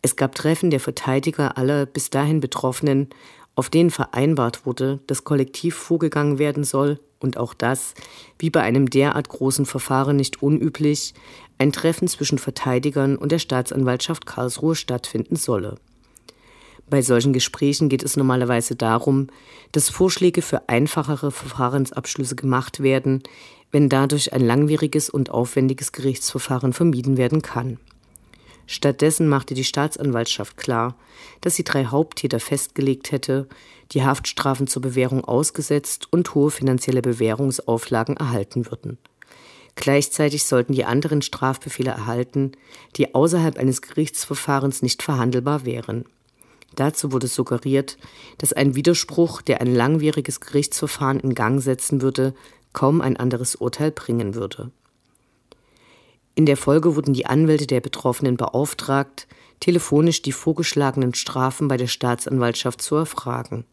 Es 0.00 0.16
gab 0.16 0.34
Treffen 0.34 0.70
der 0.70 0.80
Verteidiger 0.80 1.58
aller 1.58 1.84
bis 1.84 2.10
dahin 2.10 2.40
Betroffenen, 2.40 3.08
auf 3.54 3.68
denen 3.68 3.90
vereinbart 3.90 4.64
wurde, 4.66 5.00
dass 5.06 5.24
kollektiv 5.24 5.74
vorgegangen 5.74 6.38
werden 6.38 6.64
soll 6.64 7.00
und 7.20 7.36
auch 7.36 7.54
das, 7.54 7.94
wie 8.38 8.50
bei 8.50 8.62
einem 8.62 8.90
derart 8.90 9.28
großen 9.28 9.66
Verfahren 9.66 10.16
nicht 10.16 10.42
unüblich, 10.42 11.14
ein 11.58 11.72
Treffen 11.72 12.08
zwischen 12.08 12.38
Verteidigern 12.38 13.16
und 13.16 13.32
der 13.32 13.38
Staatsanwaltschaft 13.38 14.26
Karlsruhe 14.26 14.74
stattfinden 14.74 15.36
solle. 15.36 15.76
Bei 16.88 17.02
solchen 17.02 17.32
Gesprächen 17.32 17.88
geht 17.88 18.02
es 18.02 18.16
normalerweise 18.16 18.74
darum, 18.74 19.26
dass 19.72 19.90
Vorschläge 19.90 20.40
für 20.40 20.68
einfachere 20.68 21.30
Verfahrensabschlüsse 21.30 22.34
gemacht 22.34 22.82
werden, 22.82 23.22
wenn 23.70 23.88
dadurch 23.88 24.32
ein 24.32 24.40
langwieriges 24.40 25.10
und 25.10 25.30
aufwendiges 25.30 25.92
Gerichtsverfahren 25.92 26.72
vermieden 26.72 27.18
werden 27.18 27.42
kann. 27.42 27.78
Stattdessen 28.70 29.28
machte 29.28 29.54
die 29.54 29.64
Staatsanwaltschaft 29.64 30.58
klar, 30.58 30.94
dass 31.40 31.56
sie 31.56 31.64
drei 31.64 31.86
Haupttäter 31.86 32.38
festgelegt 32.38 33.12
hätte, 33.12 33.48
die 33.92 34.04
Haftstrafen 34.04 34.66
zur 34.66 34.82
Bewährung 34.82 35.24
ausgesetzt 35.24 36.06
und 36.10 36.34
hohe 36.34 36.50
finanzielle 36.50 37.00
Bewährungsauflagen 37.00 38.18
erhalten 38.18 38.66
würden. 38.70 38.98
Gleichzeitig 39.74 40.44
sollten 40.44 40.74
die 40.74 40.84
anderen 40.84 41.22
Strafbefehle 41.22 41.92
erhalten, 41.92 42.52
die 42.96 43.14
außerhalb 43.14 43.56
eines 43.56 43.80
Gerichtsverfahrens 43.80 44.82
nicht 44.82 45.02
verhandelbar 45.02 45.64
wären. 45.64 46.04
Dazu 46.74 47.10
wurde 47.10 47.26
suggeriert, 47.26 47.96
dass 48.36 48.52
ein 48.52 48.74
Widerspruch, 48.74 49.40
der 49.40 49.62
ein 49.62 49.74
langwieriges 49.74 50.40
Gerichtsverfahren 50.40 51.20
in 51.20 51.34
Gang 51.34 51.62
setzen 51.62 52.02
würde, 52.02 52.34
kaum 52.74 53.00
ein 53.00 53.16
anderes 53.16 53.54
Urteil 53.54 53.92
bringen 53.92 54.34
würde. 54.34 54.72
In 56.38 56.46
der 56.46 56.56
Folge 56.56 56.94
wurden 56.94 57.14
die 57.14 57.26
Anwälte 57.26 57.66
der 57.66 57.80
Betroffenen 57.80 58.36
beauftragt, 58.36 59.26
telefonisch 59.58 60.22
die 60.22 60.30
vorgeschlagenen 60.30 61.12
Strafen 61.14 61.66
bei 61.66 61.76
der 61.76 61.88
Staatsanwaltschaft 61.88 62.80
zu 62.80 62.94
erfragen. 62.94 63.64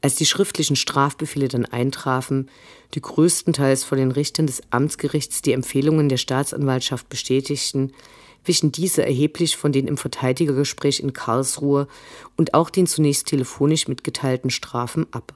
Als 0.00 0.16
die 0.16 0.26
schriftlichen 0.26 0.74
Strafbefehle 0.74 1.46
dann 1.46 1.66
eintrafen, 1.66 2.50
die 2.94 3.00
größtenteils 3.00 3.84
von 3.84 3.96
den 3.96 4.10
Richtern 4.10 4.48
des 4.48 4.60
Amtsgerichts 4.70 5.40
die 5.40 5.52
Empfehlungen 5.52 6.08
der 6.08 6.16
Staatsanwaltschaft 6.16 7.08
bestätigten, 7.08 7.92
wichen 8.44 8.72
diese 8.72 9.06
erheblich 9.06 9.56
von 9.56 9.70
den 9.70 9.86
im 9.86 9.96
Verteidigergespräch 9.96 10.98
in 10.98 11.12
Karlsruhe 11.12 11.86
und 12.36 12.54
auch 12.54 12.70
den 12.70 12.88
zunächst 12.88 13.28
telefonisch 13.28 13.86
mitgeteilten 13.86 14.50
Strafen 14.50 15.06
ab. 15.12 15.32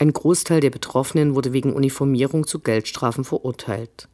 Ein 0.00 0.12
Großteil 0.12 0.58
der 0.58 0.70
Betroffenen 0.70 1.36
wurde 1.36 1.52
wegen 1.52 1.72
Uniformierung 1.72 2.48
zu 2.48 2.58
Geldstrafen 2.58 3.22
verurteilt. 3.22 4.08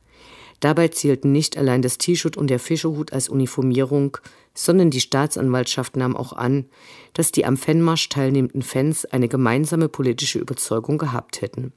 Dabei 0.60 0.88
zählten 0.88 1.30
nicht 1.30 1.56
allein 1.56 1.82
das 1.82 1.98
T-Shirt 1.98 2.36
und 2.36 2.48
der 2.48 2.58
Fischerhut 2.58 3.12
als 3.12 3.28
Uniformierung, 3.28 4.18
sondern 4.54 4.90
die 4.90 5.00
Staatsanwaltschaft 5.00 5.96
nahm 5.96 6.16
auch 6.16 6.32
an, 6.32 6.66
dass 7.12 7.30
die 7.30 7.44
am 7.44 7.56
Fanmarsch 7.56 8.08
teilnehmenden 8.08 8.62
Fans 8.62 9.04
eine 9.04 9.28
gemeinsame 9.28 9.88
politische 9.88 10.40
Überzeugung 10.40 10.98
gehabt 10.98 11.40
hätten. 11.42 11.72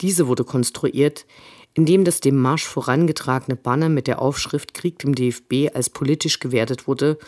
Diese 0.00 0.28
wurde 0.28 0.44
konstruiert, 0.44 1.26
indem 1.74 2.04
das 2.04 2.20
dem 2.20 2.36
Marsch 2.36 2.64
vorangetragene 2.64 3.56
Banner 3.56 3.88
mit 3.88 4.06
der 4.06 4.22
Aufschrift 4.22 4.72
Krieg 4.74 4.98
dem 5.00 5.14
DFB 5.14 5.74
als 5.74 5.90
politisch 5.90 6.38
gewertet 6.38 6.86
wurde 6.86 7.18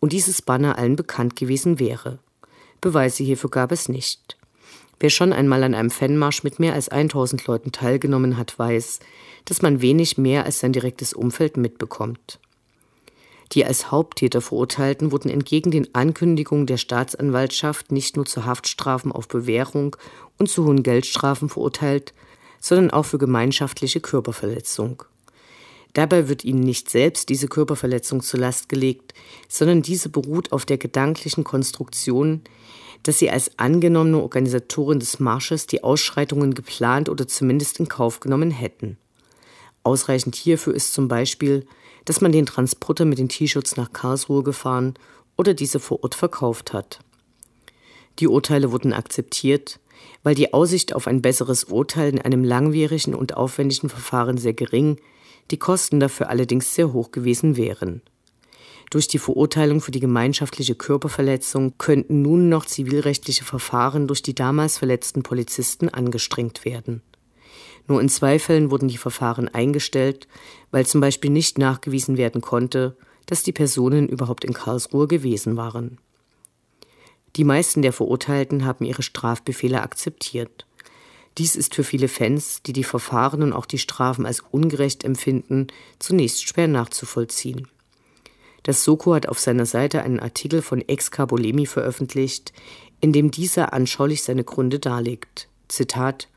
und 0.00 0.12
dieses 0.12 0.42
Banner 0.42 0.76
allen 0.76 0.96
bekannt 0.96 1.36
gewesen 1.36 1.78
wäre. 1.78 2.18
Beweise 2.80 3.22
hierfür 3.22 3.50
gab 3.50 3.72
es 3.72 3.88
nicht. 3.88 4.39
Wer 5.00 5.08
schon 5.08 5.32
einmal 5.32 5.64
an 5.64 5.74
einem 5.74 5.90
Fanmarsch 5.90 6.44
mit 6.44 6.60
mehr 6.60 6.74
als 6.74 6.90
1000 6.90 7.46
Leuten 7.46 7.72
teilgenommen 7.72 8.36
hat, 8.36 8.58
weiß, 8.58 9.00
dass 9.46 9.62
man 9.62 9.80
wenig 9.80 10.18
mehr 10.18 10.44
als 10.44 10.60
sein 10.60 10.74
direktes 10.74 11.14
Umfeld 11.14 11.56
mitbekommt. 11.56 12.38
Die 13.52 13.64
als 13.64 13.90
Haupttäter 13.90 14.42
Verurteilten 14.42 15.10
wurden 15.10 15.30
entgegen 15.30 15.70
den 15.70 15.92
Ankündigungen 15.94 16.66
der 16.66 16.76
Staatsanwaltschaft 16.76 17.90
nicht 17.90 18.16
nur 18.16 18.26
zu 18.26 18.44
Haftstrafen 18.44 19.10
auf 19.10 19.26
Bewährung 19.26 19.96
und 20.38 20.48
zu 20.48 20.66
hohen 20.66 20.82
Geldstrafen 20.82 21.48
verurteilt, 21.48 22.12
sondern 22.60 22.90
auch 22.90 23.06
für 23.06 23.18
gemeinschaftliche 23.18 24.00
Körperverletzung. 24.00 25.02
Dabei 25.94 26.28
wird 26.28 26.44
ihnen 26.44 26.60
nicht 26.60 26.88
selbst 26.90 27.30
diese 27.30 27.48
Körperverletzung 27.48 28.22
zur 28.22 28.38
Last 28.38 28.68
gelegt, 28.68 29.14
sondern 29.48 29.82
diese 29.82 30.10
beruht 30.10 30.52
auf 30.52 30.64
der 30.64 30.78
gedanklichen 30.78 31.42
Konstruktion, 31.42 32.42
dass 33.02 33.18
sie 33.18 33.30
als 33.30 33.58
angenommene 33.58 34.18
Organisatorin 34.18 35.00
des 35.00 35.20
Marsches 35.20 35.66
die 35.66 35.82
Ausschreitungen 35.82 36.54
geplant 36.54 37.08
oder 37.08 37.26
zumindest 37.26 37.80
in 37.80 37.88
Kauf 37.88 38.20
genommen 38.20 38.50
hätten. 38.50 38.98
Ausreichend 39.82 40.36
hierfür 40.36 40.74
ist 40.74 40.92
zum 40.92 41.08
Beispiel, 41.08 41.66
dass 42.04 42.20
man 42.20 42.32
den 42.32 42.46
Transporter 42.46 43.04
mit 43.04 43.18
den 43.18 43.28
T-Shirts 43.28 43.76
nach 43.76 43.92
Karlsruhe 43.92 44.42
gefahren 44.42 44.94
oder 45.36 45.54
diese 45.54 45.80
vor 45.80 46.02
Ort 46.02 46.14
verkauft 46.14 46.72
hat. 46.72 47.00
Die 48.18 48.28
Urteile 48.28 48.72
wurden 48.72 48.92
akzeptiert, 48.92 49.80
weil 50.22 50.34
die 50.34 50.52
Aussicht 50.52 50.94
auf 50.94 51.06
ein 51.06 51.22
besseres 51.22 51.64
Urteil 51.64 52.10
in 52.10 52.20
einem 52.20 52.44
langwierigen 52.44 53.14
und 53.14 53.36
aufwendigen 53.36 53.88
Verfahren 53.88 54.36
sehr 54.36 54.52
gering, 54.52 54.98
die 55.50 55.58
Kosten 55.58 56.00
dafür 56.00 56.28
allerdings 56.28 56.74
sehr 56.74 56.92
hoch 56.92 57.10
gewesen 57.10 57.56
wären. 57.56 58.02
Durch 58.90 59.06
die 59.06 59.20
Verurteilung 59.20 59.80
für 59.80 59.92
die 59.92 60.00
gemeinschaftliche 60.00 60.74
Körperverletzung 60.74 61.78
könnten 61.78 62.22
nun 62.22 62.48
noch 62.48 62.66
zivilrechtliche 62.66 63.44
Verfahren 63.44 64.08
durch 64.08 64.20
die 64.20 64.34
damals 64.34 64.78
verletzten 64.78 65.22
Polizisten 65.22 65.88
angestrengt 65.88 66.64
werden. 66.64 67.00
Nur 67.86 68.00
in 68.00 68.08
zwei 68.08 68.40
Fällen 68.40 68.72
wurden 68.72 68.88
die 68.88 68.96
Verfahren 68.96 69.48
eingestellt, 69.48 70.26
weil 70.72 70.86
zum 70.86 71.00
Beispiel 71.00 71.30
nicht 71.30 71.56
nachgewiesen 71.56 72.16
werden 72.16 72.40
konnte, 72.40 72.96
dass 73.26 73.44
die 73.44 73.52
Personen 73.52 74.08
überhaupt 74.08 74.44
in 74.44 74.54
Karlsruhe 74.54 75.06
gewesen 75.06 75.56
waren. 75.56 75.98
Die 77.36 77.44
meisten 77.44 77.82
der 77.82 77.92
Verurteilten 77.92 78.64
haben 78.64 78.84
ihre 78.84 79.02
Strafbefehle 79.02 79.82
akzeptiert. 79.82 80.66
Dies 81.38 81.54
ist 81.54 81.76
für 81.76 81.84
viele 81.84 82.08
Fans, 82.08 82.62
die 82.64 82.72
die 82.72 82.82
Verfahren 82.82 83.44
und 83.44 83.52
auch 83.52 83.66
die 83.66 83.78
Strafen 83.78 84.26
als 84.26 84.42
ungerecht 84.50 85.04
empfinden, 85.04 85.68
zunächst 86.00 86.42
schwer 86.42 86.66
nachzuvollziehen. 86.66 87.68
Das 88.62 88.84
Soko 88.84 89.14
hat 89.14 89.28
auf 89.28 89.38
seiner 89.38 89.66
Seite 89.66 90.02
einen 90.02 90.20
Artikel 90.20 90.62
von 90.62 90.86
Ex 90.86 91.10
Cabolemi 91.10 91.66
veröffentlicht, 91.66 92.52
in 93.00 93.12
dem 93.12 93.30
dieser 93.30 93.72
anschaulich 93.72 94.22
seine 94.22 94.44
Gründe 94.44 94.78
darlegt. 94.78 95.48
Zitat: 95.68 96.28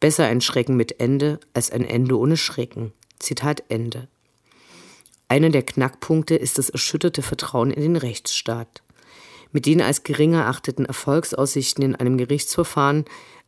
Besser 0.00 0.26
ein 0.26 0.40
Schrecken 0.40 0.76
mit 0.76 0.98
Ende 1.00 1.38
als 1.54 1.70
ein 1.70 1.84
Ende 1.84 2.18
ohne 2.18 2.36
Schrecken. 2.36 2.92
Zitat 3.18 3.62
Ende. 3.68 4.08
Einer 5.28 5.50
der 5.50 5.62
Knackpunkte 5.62 6.34
ist 6.34 6.58
das 6.58 6.68
erschütterte 6.68 7.22
Vertrauen 7.22 7.70
in 7.70 7.82
den 7.82 7.96
Rechtsstaat. 7.96 8.82
Mit 9.52 9.66
den 9.66 9.80
als 9.80 10.02
gering 10.02 10.34
erachteten 10.34 10.84
Erfolgsaussichten 10.84 11.84
in 11.84 11.94
einem 11.94 12.18
Gerichtsverfahren, 12.18 13.04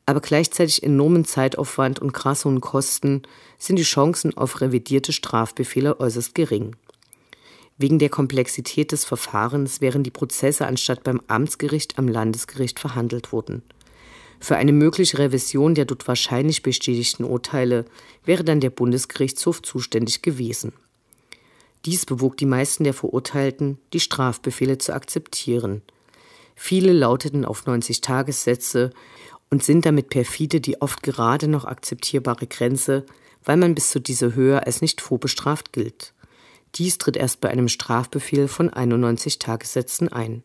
aber 0.07 0.21
gleichzeitig 0.21 0.83
enormen 0.83 1.25
Zeitaufwand 1.25 1.99
und 1.99 2.13
krass 2.13 2.45
hohen 2.45 2.61
Kosten 2.61 3.23
sind 3.59 3.77
die 3.77 3.85
Chancen 3.85 4.37
auf 4.37 4.61
revidierte 4.61 5.13
Strafbefehle 5.13 5.99
äußerst 5.99 6.35
gering. 6.35 6.77
Wegen 7.77 7.99
der 7.99 8.09
Komplexität 8.09 8.93
des 8.93 9.05
Verfahrens 9.05 9.81
wären 9.81 10.05
die 10.05 10.11
Prozesse 10.11 10.67
anstatt 10.67 11.03
beim 11.03 11.21
Amtsgericht 11.27 11.99
am 11.99 12.07
Landesgericht 12.07 12.79
verhandelt 12.79 13.33
worden. 13.33 13.63
Für 14.39 14.57
eine 14.57 14.73
mögliche 14.73 15.19
Revision 15.19 15.75
der 15.75 15.85
dort 15.85 16.07
wahrscheinlich 16.07 16.63
bestätigten 16.63 17.25
Urteile 17.25 17.85
wäre 18.25 18.45
dann 18.45 18.61
der 18.61 18.71
Bundesgerichtshof 18.71 19.63
zuständig 19.63 20.23
gewesen. 20.23 20.73
Dies 21.85 22.07
bewog 22.07 22.37
die 22.37 22.47
meisten 22.47 22.85
der 22.85 22.95
Verurteilten, 22.95 23.79
die 23.93 24.01
Strafbefehle 24.01 24.79
zu 24.79 24.95
akzeptieren. 24.95 25.83
Viele 26.55 26.93
lauteten 26.93 27.45
auf 27.45 27.67
90 27.67 28.01
Tagessätze 28.01 28.91
und 29.51 29.65
sind 29.65 29.85
damit 29.85 30.11
perfide 30.11 30.61
die 30.61 30.81
oft 30.81 31.03
gerade 31.03 31.49
noch 31.49 31.65
akzeptierbare 31.65 32.47
Grenze, 32.47 33.05
weil 33.45 33.57
man 33.57 33.75
bis 33.75 33.91
zu 33.91 34.01
dieser 34.01 34.35
Höhe 34.35 34.65
als 34.65 34.81
nicht 34.81 35.01
vorbestraft 35.01 35.73
gilt. 35.73 36.15
Dies 36.77 36.99
tritt 36.99 37.17
erst 37.17 37.41
bei 37.41 37.51
einem 37.51 37.69
Strafbefehl 37.69 38.49
von 38.49 38.71
91 38.71 39.39
Tagessätzen 39.39 40.09
ein. 40.09 40.43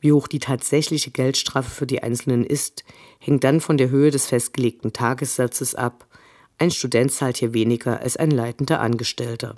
Wie 0.00 0.12
hoch 0.12 0.28
die 0.28 0.40
tatsächliche 0.40 1.10
Geldstrafe 1.10 1.70
für 1.70 1.86
die 1.86 2.02
Einzelnen 2.02 2.44
ist, 2.44 2.84
hängt 3.18 3.44
dann 3.44 3.60
von 3.60 3.76
der 3.76 3.90
Höhe 3.90 4.10
des 4.10 4.26
festgelegten 4.26 4.92
Tagessatzes 4.92 5.74
ab. 5.74 6.06
Ein 6.58 6.70
Student 6.70 7.12
zahlt 7.12 7.38
hier 7.38 7.54
weniger 7.54 8.00
als 8.00 8.16
ein 8.16 8.30
leitender 8.30 8.80
Angestellter. 8.80 9.56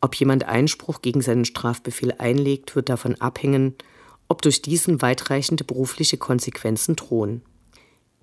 Ob 0.00 0.14
jemand 0.14 0.44
Einspruch 0.44 1.02
gegen 1.02 1.22
seinen 1.22 1.44
Strafbefehl 1.44 2.14
einlegt, 2.18 2.76
wird 2.76 2.88
davon 2.88 3.16
abhängen, 3.20 3.74
ob 4.28 4.42
durch 4.42 4.62
diesen 4.62 5.02
weitreichende 5.02 5.64
berufliche 5.64 6.18
Konsequenzen 6.18 6.96
drohen. 6.96 7.42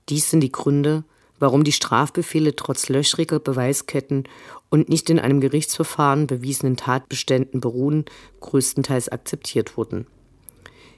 Dies 0.07 0.29
sind 0.29 0.41
die 0.41 0.51
Gründe, 0.51 1.03
warum 1.39 1.63
die 1.63 1.71
Strafbefehle 1.71 2.55
trotz 2.55 2.89
löchriger 2.89 3.39
Beweisketten 3.39 4.23
und 4.69 4.89
nicht 4.89 5.09
in 5.09 5.19
einem 5.19 5.41
Gerichtsverfahren 5.41 6.27
bewiesenen 6.27 6.77
Tatbeständen 6.77 7.61
beruhen, 7.61 8.05
größtenteils 8.39 9.09
akzeptiert 9.09 9.77
wurden. 9.77 10.07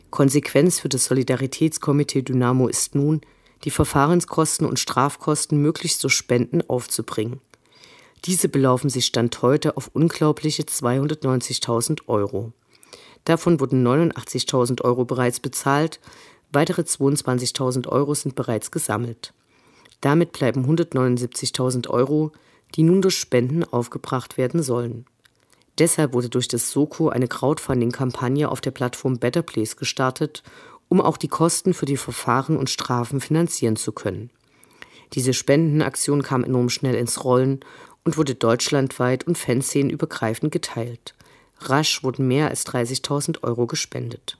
Konsequenz 0.09 0.79
für 0.79 0.89
das 0.89 1.05
Solidaritätskomitee 1.05 2.21
Dynamo 2.21 2.67
ist 2.67 2.95
nun, 2.95 3.21
die 3.63 3.71
Verfahrenskosten 3.71 4.65
und 4.67 4.79
Strafkosten 4.79 5.61
möglichst 5.61 6.03
durch 6.03 6.13
Spenden 6.13 6.61
aufzubringen. 6.69 7.41
Diese 8.25 8.49
belaufen 8.49 8.89
sich 8.89 9.05
Stand 9.05 9.41
heute 9.41 9.77
auf 9.77 9.89
unglaubliche 9.93 10.63
290.000 10.63 12.07
Euro. 12.07 12.53
Davon 13.25 13.59
wurden 13.59 13.85
89.000 13.85 14.83
Euro 14.83 15.05
bereits 15.05 15.39
bezahlt, 15.39 15.99
weitere 16.51 16.83
22.000 16.83 17.87
Euro 17.87 18.13
sind 18.13 18.35
bereits 18.35 18.71
gesammelt. 18.71 19.33
Damit 20.01 20.31
bleiben 20.31 20.65
179.000 20.65 21.89
Euro, 21.89 22.31
die 22.75 22.83
nun 22.83 23.01
durch 23.01 23.17
Spenden 23.17 23.63
aufgebracht 23.63 24.37
werden 24.37 24.61
sollen. 24.61 25.05
Deshalb 25.77 26.13
wurde 26.13 26.29
durch 26.29 26.47
das 26.47 26.71
Soko 26.71 27.09
eine 27.09 27.27
Crowdfunding-Kampagne 27.27 28.49
auf 28.49 28.61
der 28.61 28.71
Plattform 28.71 29.19
Better 29.19 29.43
Place 29.43 29.77
gestartet, 29.77 30.43
um 30.89 31.01
auch 31.01 31.17
die 31.17 31.27
Kosten 31.27 31.73
für 31.73 31.85
die 31.85 31.97
Verfahren 31.97 32.57
und 32.57 32.69
Strafen 32.69 33.21
finanzieren 33.21 33.75
zu 33.75 33.91
können. 33.91 34.31
Diese 35.13 35.33
Spendenaktion 35.33 36.23
kam 36.23 36.43
enorm 36.43 36.69
schnell 36.69 36.95
ins 36.95 37.23
Rollen 37.23 37.59
und 38.03 38.17
wurde 38.17 38.35
deutschlandweit 38.35 39.25
und 39.25 39.37
fanszenenübergreifend 39.37 40.51
geteilt. 40.51 41.13
Rasch 41.59 42.03
wurden 42.03 42.27
mehr 42.27 42.49
als 42.49 42.65
30.000 42.65 43.43
Euro 43.43 43.67
gespendet. 43.67 44.37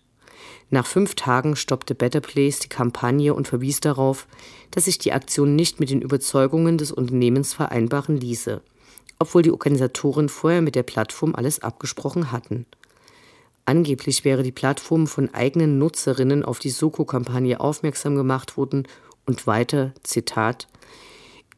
Nach 0.69 0.85
fünf 0.85 1.15
Tagen 1.15 1.55
stoppte 1.55 1.95
Better 1.95 2.21
Place 2.21 2.59
die 2.59 2.69
Kampagne 2.69 3.33
und 3.33 3.47
verwies 3.47 3.79
darauf, 3.79 4.27
dass 4.71 4.85
sich 4.85 4.97
die 4.97 5.13
Aktion 5.13 5.55
nicht 5.55 5.79
mit 5.79 5.89
den 5.89 6.01
Überzeugungen 6.01 6.77
des 6.77 6.91
Unternehmens 6.91 7.53
vereinbaren 7.53 8.17
ließe, 8.17 8.61
obwohl 9.19 9.41
die 9.41 9.51
Organisatoren 9.51 10.29
vorher 10.29 10.61
mit 10.61 10.75
der 10.75 10.83
Plattform 10.83 11.35
alles 11.35 11.61
abgesprochen 11.61 12.31
hatten. 12.31 12.65
Angeblich 13.65 14.23
wäre 14.23 14.43
die 14.43 14.51
Plattform 14.51 15.07
von 15.07 15.33
eigenen 15.33 15.77
Nutzerinnen 15.77 16.45
auf 16.45 16.59
die 16.59 16.69
Soko-Kampagne 16.69 17.59
aufmerksam 17.59 18.15
gemacht 18.15 18.55
worden 18.55 18.87
und 19.25 19.45
weiter, 19.45 19.93
Zitat, 20.03 20.67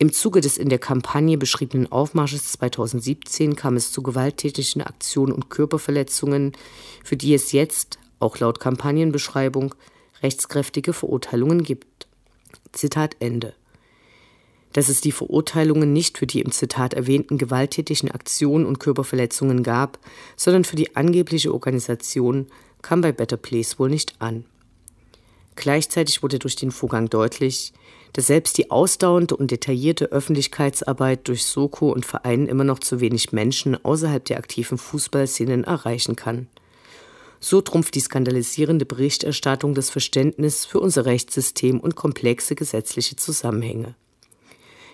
im 0.01 0.13
Zuge 0.13 0.39
des 0.39 0.57
in 0.57 0.69
der 0.69 0.79
Kampagne 0.79 1.37
beschriebenen 1.37 1.91
Aufmarsches 1.91 2.53
2017 2.53 3.57
kam 3.57 3.75
es 3.75 3.91
zu 3.91 4.01
gewalttätigen 4.01 4.81
Aktionen 4.81 5.33
und 5.33 5.49
Körperverletzungen, 5.49 6.53
für 7.03 7.17
die 7.17 7.33
es 7.33 7.51
jetzt 7.51 7.99
auch 8.19 8.37
laut 8.39 8.59
Kampagnenbeschreibung 8.59 9.75
rechtskräftige 10.21 10.93
Verurteilungen 10.93 11.63
gibt. 11.63 12.07
Zitat 12.71 13.15
Ende. 13.19 13.53
Dass 14.73 14.89
es 14.89 15.01
die 15.01 15.11
Verurteilungen 15.11 15.93
nicht 15.93 16.17
für 16.17 16.27
die 16.27 16.41
im 16.41 16.51
Zitat 16.51 16.93
erwähnten 16.93 17.37
gewalttätigen 17.37 18.11
Aktionen 18.11 18.65
und 18.65 18.79
Körperverletzungen 18.79 19.63
gab, 19.63 19.97
sondern 20.35 20.63
für 20.63 20.75
die 20.75 20.95
angebliche 20.95 21.53
Organisation, 21.53 22.47
kam 22.81 23.01
bei 23.01 23.11
Better 23.11 23.37
Place 23.37 23.79
wohl 23.79 23.89
nicht 23.89 24.13
an. 24.19 24.45
Gleichzeitig 25.55 26.23
wurde 26.23 26.39
durch 26.39 26.55
den 26.55 26.71
Vorgang 26.71 27.09
deutlich, 27.09 27.73
dass 28.13 28.27
selbst 28.27 28.57
die 28.57 28.71
ausdauernde 28.71 29.35
und 29.35 29.51
detaillierte 29.51 30.05
Öffentlichkeitsarbeit 30.05 31.27
durch 31.27 31.43
Soko 31.43 31.91
und 31.91 32.05
Vereinen 32.05 32.47
immer 32.47 32.63
noch 32.63 32.79
zu 32.79 33.01
wenig 33.01 33.33
Menschen 33.33 33.83
außerhalb 33.83 34.23
der 34.23 34.37
aktiven 34.37 34.77
Fußballszenen 34.77 35.65
erreichen 35.65 36.15
kann. 36.15 36.47
So 37.39 37.61
trumpft 37.61 37.95
die 37.95 38.01
skandalisierende 38.01 38.85
Berichterstattung 38.85 39.73
das 39.73 39.89
Verständnis 39.89 40.65
für 40.65 40.79
unser 40.79 41.05
Rechtssystem 41.05 41.79
und 41.79 41.95
komplexe 41.95 42.55
gesetzliche 42.55 43.15
Zusammenhänge. 43.15 43.95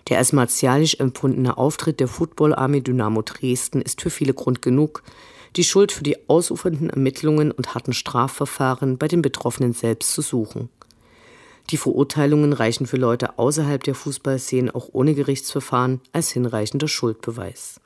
Der 0.09 0.19
als 0.19 0.33
martialisch 0.33 0.95
empfundene 0.99 1.57
Auftritt 1.57 1.99
der 1.99 2.07
Football 2.07 2.53
Army 2.53 2.81
Dynamo 2.81 3.23
Dresden 3.23 3.81
ist 3.81 4.01
für 4.01 4.11
viele 4.11 4.35
Grund 4.35 4.61
genug, 4.61 5.01
die 5.55 5.63
Schuld 5.63 5.91
für 5.91 6.03
die 6.03 6.29
ausufernden 6.29 6.89
Ermittlungen 6.89 7.51
und 7.51 7.73
harten 7.73 7.93
Strafverfahren 7.93 8.97
bei 8.97 9.07
den 9.07 9.21
Betroffenen 9.21 9.73
selbst 9.73 10.11
zu 10.11 10.21
suchen. 10.21 10.69
Die 11.71 11.77
Verurteilungen 11.77 12.53
reichen 12.53 12.85
für 12.85 12.97
Leute 12.97 13.39
außerhalb 13.39 13.81
der 13.81 13.95
Fußballszene 13.95 14.75
auch 14.75 14.89
ohne 14.91 15.15
Gerichtsverfahren 15.15 16.01
als 16.11 16.29
hinreichender 16.29 16.87
Schuldbeweis. 16.87 17.79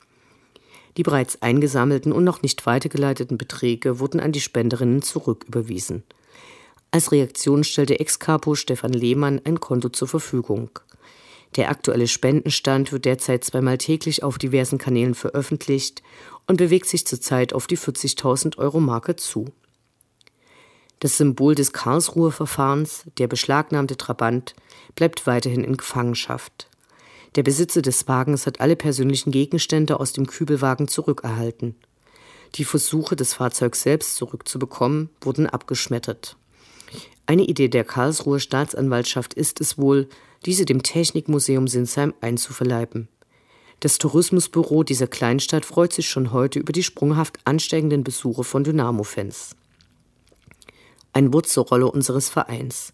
Die 0.97 1.03
bereits 1.03 1.41
eingesammelten 1.41 2.11
und 2.11 2.23
noch 2.23 2.41
nicht 2.41 2.65
weitergeleiteten 2.65 3.37
Beträge 3.37 3.99
wurden 3.99 4.19
an 4.19 4.31
die 4.31 4.41
Spenderinnen 4.41 5.01
zurücküberwiesen. 5.01 6.03
Als 6.91 7.11
Reaktion 7.11 7.63
stellte 7.63 7.99
Ex-Capo 7.99 8.55
Stefan 8.55 8.93
Lehmann 8.93 9.41
ein 9.43 9.59
Konto 9.59 9.89
zur 9.89 10.07
Verfügung. 10.07 10.71
Der 11.55 11.69
aktuelle 11.69 12.07
Spendenstand 12.07 12.91
wird 12.91 13.05
derzeit 13.05 13.43
zweimal 13.43 13.77
täglich 13.77 14.23
auf 14.23 14.37
diversen 14.37 14.77
Kanälen 14.77 15.15
veröffentlicht 15.15 16.03
und 16.47 16.57
bewegt 16.57 16.87
sich 16.87 17.05
zurzeit 17.05 17.53
auf 17.53 17.67
die 17.67 17.77
40.000 17.77 18.57
Euro 18.57 18.79
Marke 18.79 19.15
zu. 19.15 19.45
Das 20.99 21.17
Symbol 21.17 21.55
des 21.55 21.71
Karlsruher 21.71 22.31
Verfahrens, 22.31 23.05
der 23.17 23.27
beschlagnahmte 23.27 23.95
Trabant, 23.95 24.53
bleibt 24.95 25.27
weiterhin 25.27 25.63
in 25.63 25.77
Gefangenschaft. 25.77 26.68
Der 27.35 27.43
Besitzer 27.43 27.81
des 27.81 28.07
Wagens 28.07 28.47
hat 28.47 28.59
alle 28.59 28.75
persönlichen 28.75 29.31
Gegenstände 29.31 29.99
aus 29.99 30.13
dem 30.13 30.25
Kübelwagen 30.25 30.87
zurückerhalten. 30.87 31.75
Die 32.55 32.65
Versuche, 32.65 33.15
das 33.15 33.35
Fahrzeug 33.35 33.75
selbst 33.75 34.15
zurückzubekommen, 34.15 35.09
wurden 35.21 35.45
abgeschmettert. 35.45 36.37
Eine 37.27 37.43
Idee 37.43 37.67
der 37.67 37.83
Karlsruher 37.83 38.39
Staatsanwaltschaft 38.39 39.35
ist 39.35 39.61
es 39.61 39.77
wohl, 39.77 40.09
diese 40.45 40.65
dem 40.65 40.81
Technikmuseum 40.81 41.67
Sinsheim 41.67 42.13
einzuverleiben. 42.21 43.07
Das 43.81 43.97
Tourismusbüro 43.99 44.83
dieser 44.83 45.07
Kleinstadt 45.07 45.63
freut 45.63 45.93
sich 45.93 46.09
schon 46.09 46.33
heute 46.33 46.59
über 46.59 46.73
die 46.73 46.83
sprunghaft 46.83 47.39
ansteigenden 47.45 48.03
Besuche 48.03 48.43
von 48.43 48.63
Dynamo-Fans. 48.63 49.55
Ein 51.13 51.31
Wort 51.33 51.47
zur 51.47 51.67
Rolle 51.67 51.89
unseres 51.89 52.29
Vereins. 52.29 52.93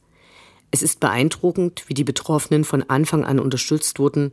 Es 0.72 0.82
ist 0.82 1.00
beeindruckend, 1.00 1.84
wie 1.88 1.94
die 1.94 2.04
Betroffenen 2.04 2.64
von 2.64 2.84
Anfang 2.84 3.24
an 3.24 3.40
unterstützt 3.40 4.00
wurden, 4.00 4.32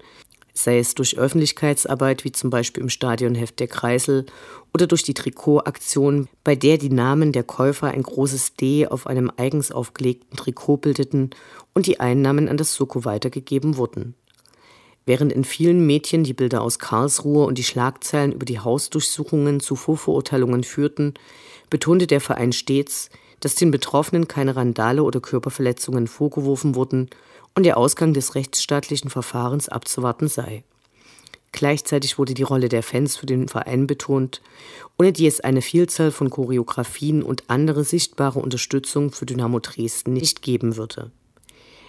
sei 0.54 0.78
es 0.78 0.94
durch 0.94 1.16
Öffentlichkeitsarbeit 1.16 2.24
wie 2.24 2.32
zum 2.32 2.50
Beispiel 2.50 2.82
im 2.82 2.90
Stadionheft 2.90 3.58
der 3.58 3.68
Kreisel 3.68 4.26
oder 4.74 4.86
durch 4.86 5.02
die 5.02 5.14
Trikotaktion, 5.14 6.28
bei 6.44 6.54
der 6.54 6.78
die 6.78 6.90
Namen 6.90 7.32
der 7.32 7.44
Käufer 7.44 7.88
ein 7.88 8.02
großes 8.02 8.56
D 8.56 8.86
auf 8.86 9.06
einem 9.06 9.30
eigens 9.36 9.72
aufgelegten 9.72 10.36
Trikot 10.36 10.78
bildeten 10.78 11.30
und 11.74 11.86
die 11.86 12.00
Einnahmen 12.00 12.48
an 12.48 12.56
das 12.56 12.74
Soko 12.74 13.04
weitergegeben 13.04 13.76
wurden. 13.76 14.14
Während 15.04 15.32
in 15.32 15.44
vielen 15.44 15.84
Mädchen 15.84 16.22
die 16.22 16.34
Bilder 16.34 16.62
aus 16.62 16.78
Karlsruhe 16.78 17.44
und 17.44 17.58
die 17.58 17.64
Schlagzeilen 17.64 18.32
über 18.32 18.44
die 18.44 18.60
Hausdurchsuchungen 18.60 19.58
zu 19.58 19.74
Vorverurteilungen 19.74 20.62
führten, 20.62 21.14
betonte 21.70 22.06
der 22.06 22.20
Verein 22.20 22.52
stets, 22.52 23.10
dass 23.42 23.56
den 23.56 23.72
Betroffenen 23.72 24.28
keine 24.28 24.54
Randale 24.54 25.02
oder 25.02 25.20
Körperverletzungen 25.20 26.06
vorgeworfen 26.06 26.76
wurden 26.76 27.10
und 27.54 27.64
der 27.64 27.76
Ausgang 27.76 28.14
des 28.14 28.36
rechtsstaatlichen 28.36 29.10
Verfahrens 29.10 29.68
abzuwarten 29.68 30.28
sei. 30.28 30.62
Gleichzeitig 31.50 32.18
wurde 32.18 32.34
die 32.34 32.44
Rolle 32.44 32.68
der 32.68 32.82
Fans 32.82 33.16
für 33.16 33.26
den 33.26 33.48
Verein 33.48 33.86
betont, 33.86 34.40
ohne 34.98 35.12
die 35.12 35.26
es 35.26 35.40
eine 35.40 35.60
Vielzahl 35.60 36.12
von 36.12 36.30
Choreografien 36.30 37.22
und 37.22 37.44
andere 37.48 37.84
sichtbare 37.84 38.38
Unterstützung 38.38 39.10
für 39.10 39.26
Dynamo 39.26 39.58
Dresden 39.58 40.14
nicht 40.14 40.40
geben 40.40 40.76
würde. 40.76 41.10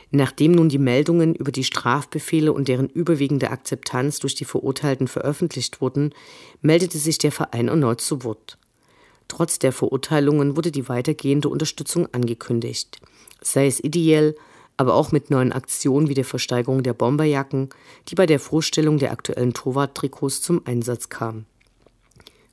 Nachdem 0.10 0.52
nun 0.54 0.70
die 0.70 0.80
Meldungen 0.80 1.34
über 1.34 1.52
die 1.52 1.64
Strafbefehle 1.64 2.52
und 2.52 2.68
deren 2.68 2.90
überwiegende 2.90 3.52
Akzeptanz 3.52 4.20
durch 4.20 4.36
die 4.36 4.46
Verurteilten 4.46 5.08
veröffentlicht 5.08 5.82
wurden, 5.82 6.14
meldete 6.62 6.98
sich 6.98 7.20
der 7.20 7.32
Verein 7.32 7.68
erneut 7.68 8.02
zu 8.02 8.24
Wort. 8.24 8.58
Trotz 9.36 9.58
der 9.58 9.72
Verurteilungen 9.72 10.56
wurde 10.56 10.72
die 10.72 10.88
weitergehende 10.88 11.50
Unterstützung 11.50 12.08
angekündigt, 12.14 13.02
sei 13.42 13.66
es 13.66 13.84
ideell, 13.84 14.36
aber 14.78 14.94
auch 14.94 15.12
mit 15.12 15.32
neuen 15.32 15.52
Aktionen 15.52 16.08
wie 16.08 16.14
der 16.14 16.24
Versteigerung 16.24 16.84
der 16.84 16.94
Bomberjacken, 16.94 17.70
die 18.10 18.16
bei 18.16 18.28
der 18.28 18.40
Vorstellung 18.40 19.00
der 19.00 19.12
aktuellen 19.12 19.56
Torwarttrikots 19.56 20.44
zum 20.44 20.62
Einsatz 20.68 21.10
kam. 21.10 21.46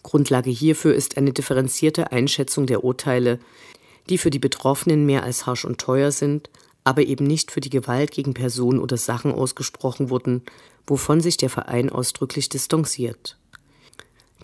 Grundlage 0.03 0.49
hierfür 0.49 0.95
ist 0.95 1.19
eine 1.19 1.35
differenzierte 1.35 2.13
Einschätzung 2.13 2.65
der 2.65 2.83
Urteile, 2.83 3.41
die 4.09 4.17
für 4.17 4.31
die 4.31 4.39
Betroffenen 4.39 5.05
mehr 5.05 5.23
als 5.23 5.45
harsch 5.45 5.67
und 5.67 5.77
teuer 5.77 6.13
sind 6.13 6.49
aber 6.83 7.03
eben 7.03 7.27
nicht 7.27 7.51
für 7.51 7.61
die 7.61 7.71
Gewalt 7.71 8.11
gegen 8.11 8.35
Personen 8.35 8.81
oder 8.81 8.97
Sachen 8.97 9.33
ausgesprochen 9.33 10.11
wurden, 10.11 10.43
wovon 10.87 11.21
sich 11.21 11.37
der 11.37 11.51
Verein 11.51 11.91
ausdrücklich 11.91 12.49
distanziert. 12.49 13.37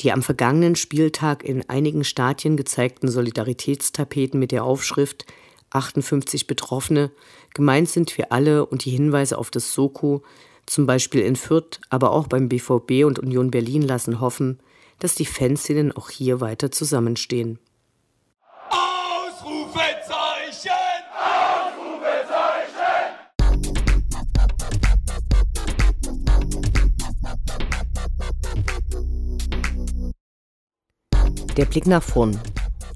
Die 0.01 0.13
am 0.13 0.23
vergangenen 0.23 0.77
Spieltag 0.77 1.45
in 1.45 1.69
einigen 1.69 2.05
Stadien 2.05 2.57
gezeigten 2.57 3.09
Solidaritätstapeten 3.09 4.39
mit 4.39 4.53
der 4.53 4.65
Aufschrift 4.65 5.25
58 5.71 6.47
Betroffene, 6.47 7.11
gemeint 7.55 7.89
sind 7.89 8.17
wir 8.19 8.33
alle 8.33 8.67
und 8.67 8.85
die 8.85 8.91
Hinweise 8.91 9.39
auf 9.39 9.51
das 9.51 9.73
Soko, 9.73 10.23
zum 10.67 10.87
Beispiel 10.87 11.21
in 11.21 11.37
Fürth, 11.37 11.81
aber 11.89 12.11
auch 12.11 12.27
beim 12.27 12.49
BVB 12.49 13.05
und 13.05 13.19
Union 13.19 13.51
Berlin 13.51 13.83
lassen 13.83 14.21
hoffen, 14.21 14.59
dass 14.99 15.15
die 15.15 15.27
Fanszenen 15.27 15.93
auch 15.93 16.11
hier 16.11 16.41
weiter 16.41 16.71
zusammenstehen. 16.71 17.59
Der 31.57 31.65
Blick 31.65 31.87
nach 31.87 32.03
vorn. 32.03 32.39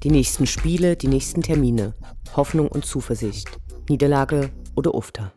Die 0.03 0.11
nächsten 0.11 0.45
Spiele, 0.45 0.95
die 0.95 1.07
nächsten 1.07 1.41
Termine. 1.41 1.95
Hoffnung 2.35 2.67
und 2.67 2.85
Zuversicht. 2.85 3.49
Niederlage 3.89 4.51
oder 4.75 4.93
Ufter. 4.93 5.33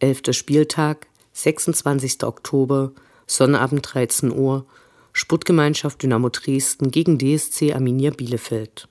Elfter 0.00 0.32
Spieltag, 0.32 1.06
26. 1.34 2.24
Oktober, 2.24 2.90
Sonnabend 3.28 3.94
13 3.94 4.32
Uhr, 4.36 4.66
Sportgemeinschaft 5.12 6.02
Dynamo 6.02 6.30
Dresden 6.30 6.90
gegen 6.90 7.16
DSC 7.16 7.74
Arminia 7.74 8.10
Bielefeld. 8.10 8.88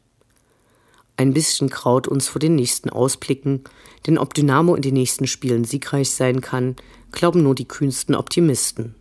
Ein 1.17 1.33
bisschen 1.33 1.71
kraut 1.71 2.07
uns 2.07 2.27
vor 2.27 2.39
den 2.39 2.55
nächsten 2.55 2.91
Ausblicken, 2.91 3.63
denn 4.05 4.19
ob 4.19 4.35
Dynamo 4.35 4.75
in 4.75 4.83
den 4.83 4.93
nächsten 4.93 5.25
Spielen 5.25 5.63
siegreich 5.63 6.11
sein 6.11 6.41
kann, 6.41 6.75
glauben 7.11 7.41
nur 7.41 7.55
die 7.55 7.67
kühnsten 7.67 8.13
Optimisten. 8.13 8.93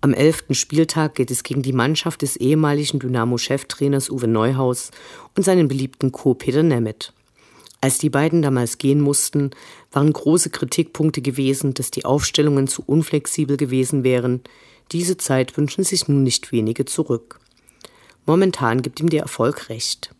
Am 0.00 0.14
elften 0.14 0.54
Spieltag 0.54 1.16
geht 1.16 1.32
es 1.32 1.42
gegen 1.42 1.62
die 1.62 1.72
Mannschaft 1.72 2.22
des 2.22 2.36
ehemaligen 2.36 3.00
Dynamo-Cheftrainers 3.00 4.10
Uwe 4.10 4.28
Neuhaus 4.28 4.92
und 5.36 5.42
seinen 5.42 5.66
beliebten 5.66 6.12
Co. 6.12 6.34
Peter 6.34 6.62
Nemeth. 6.62 7.12
Als 7.80 7.98
die 7.98 8.10
beiden 8.10 8.42
damals 8.42 8.78
gehen 8.78 9.00
mussten, 9.00 9.50
waren 9.90 10.12
große 10.12 10.50
Kritikpunkte 10.50 11.22
gewesen, 11.22 11.74
dass 11.74 11.90
die 11.90 12.04
Aufstellungen 12.04 12.68
zu 12.68 12.84
unflexibel 12.86 13.56
gewesen 13.56 14.04
wären. 14.04 14.42
Diese 14.92 15.16
Zeit 15.16 15.56
wünschen 15.56 15.82
sich 15.82 16.06
nun 16.06 16.22
nicht 16.22 16.52
wenige 16.52 16.84
zurück. 16.84 17.40
Momentan 18.26 18.82
gibt 18.82 19.00
ihm 19.00 19.08
der 19.08 19.22
Erfolg 19.22 19.68
recht. 19.68 20.14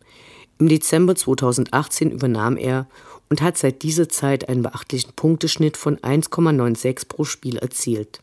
Im 0.59 0.69
Dezember 0.69 1.15
2018 1.15 2.11
übernahm 2.11 2.57
er 2.57 2.87
und 3.29 3.41
hat 3.41 3.57
seit 3.57 3.81
dieser 3.81 4.09
Zeit 4.09 4.47
einen 4.49 4.61
beachtlichen 4.61 5.13
Punkteschnitt 5.13 5.77
von 5.77 5.97
1,96 5.97 7.07
pro 7.07 7.23
Spiel 7.23 7.57
erzielt. 7.57 8.21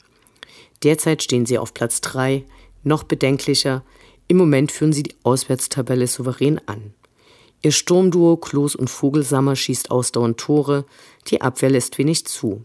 Derzeit 0.83 1.23
stehen 1.23 1.47
sie 1.47 1.59
auf 1.59 1.75
Platz 1.75 2.01
3, 2.01 2.45
noch 2.85 3.03
bedenklicher, 3.03 3.85
im 4.29 4.37
Moment 4.37 4.71
führen 4.71 4.93
sie 4.93 5.03
die 5.03 5.17
Auswärtstabelle 5.25 6.07
souverän 6.07 6.61
an. 6.67 6.95
Ihr 7.63 7.73
Sturmduo 7.73 8.37
Klos 8.37 8.77
und 8.77 8.89
Vogelsammer 8.89 9.57
schießt 9.57 9.91
ausdauernd 9.91 10.39
Tore, 10.39 10.87
die 11.27 11.43
Abwehr 11.43 11.71
lässt 11.71 11.99
wenig 11.99 12.25
zu. 12.27 12.65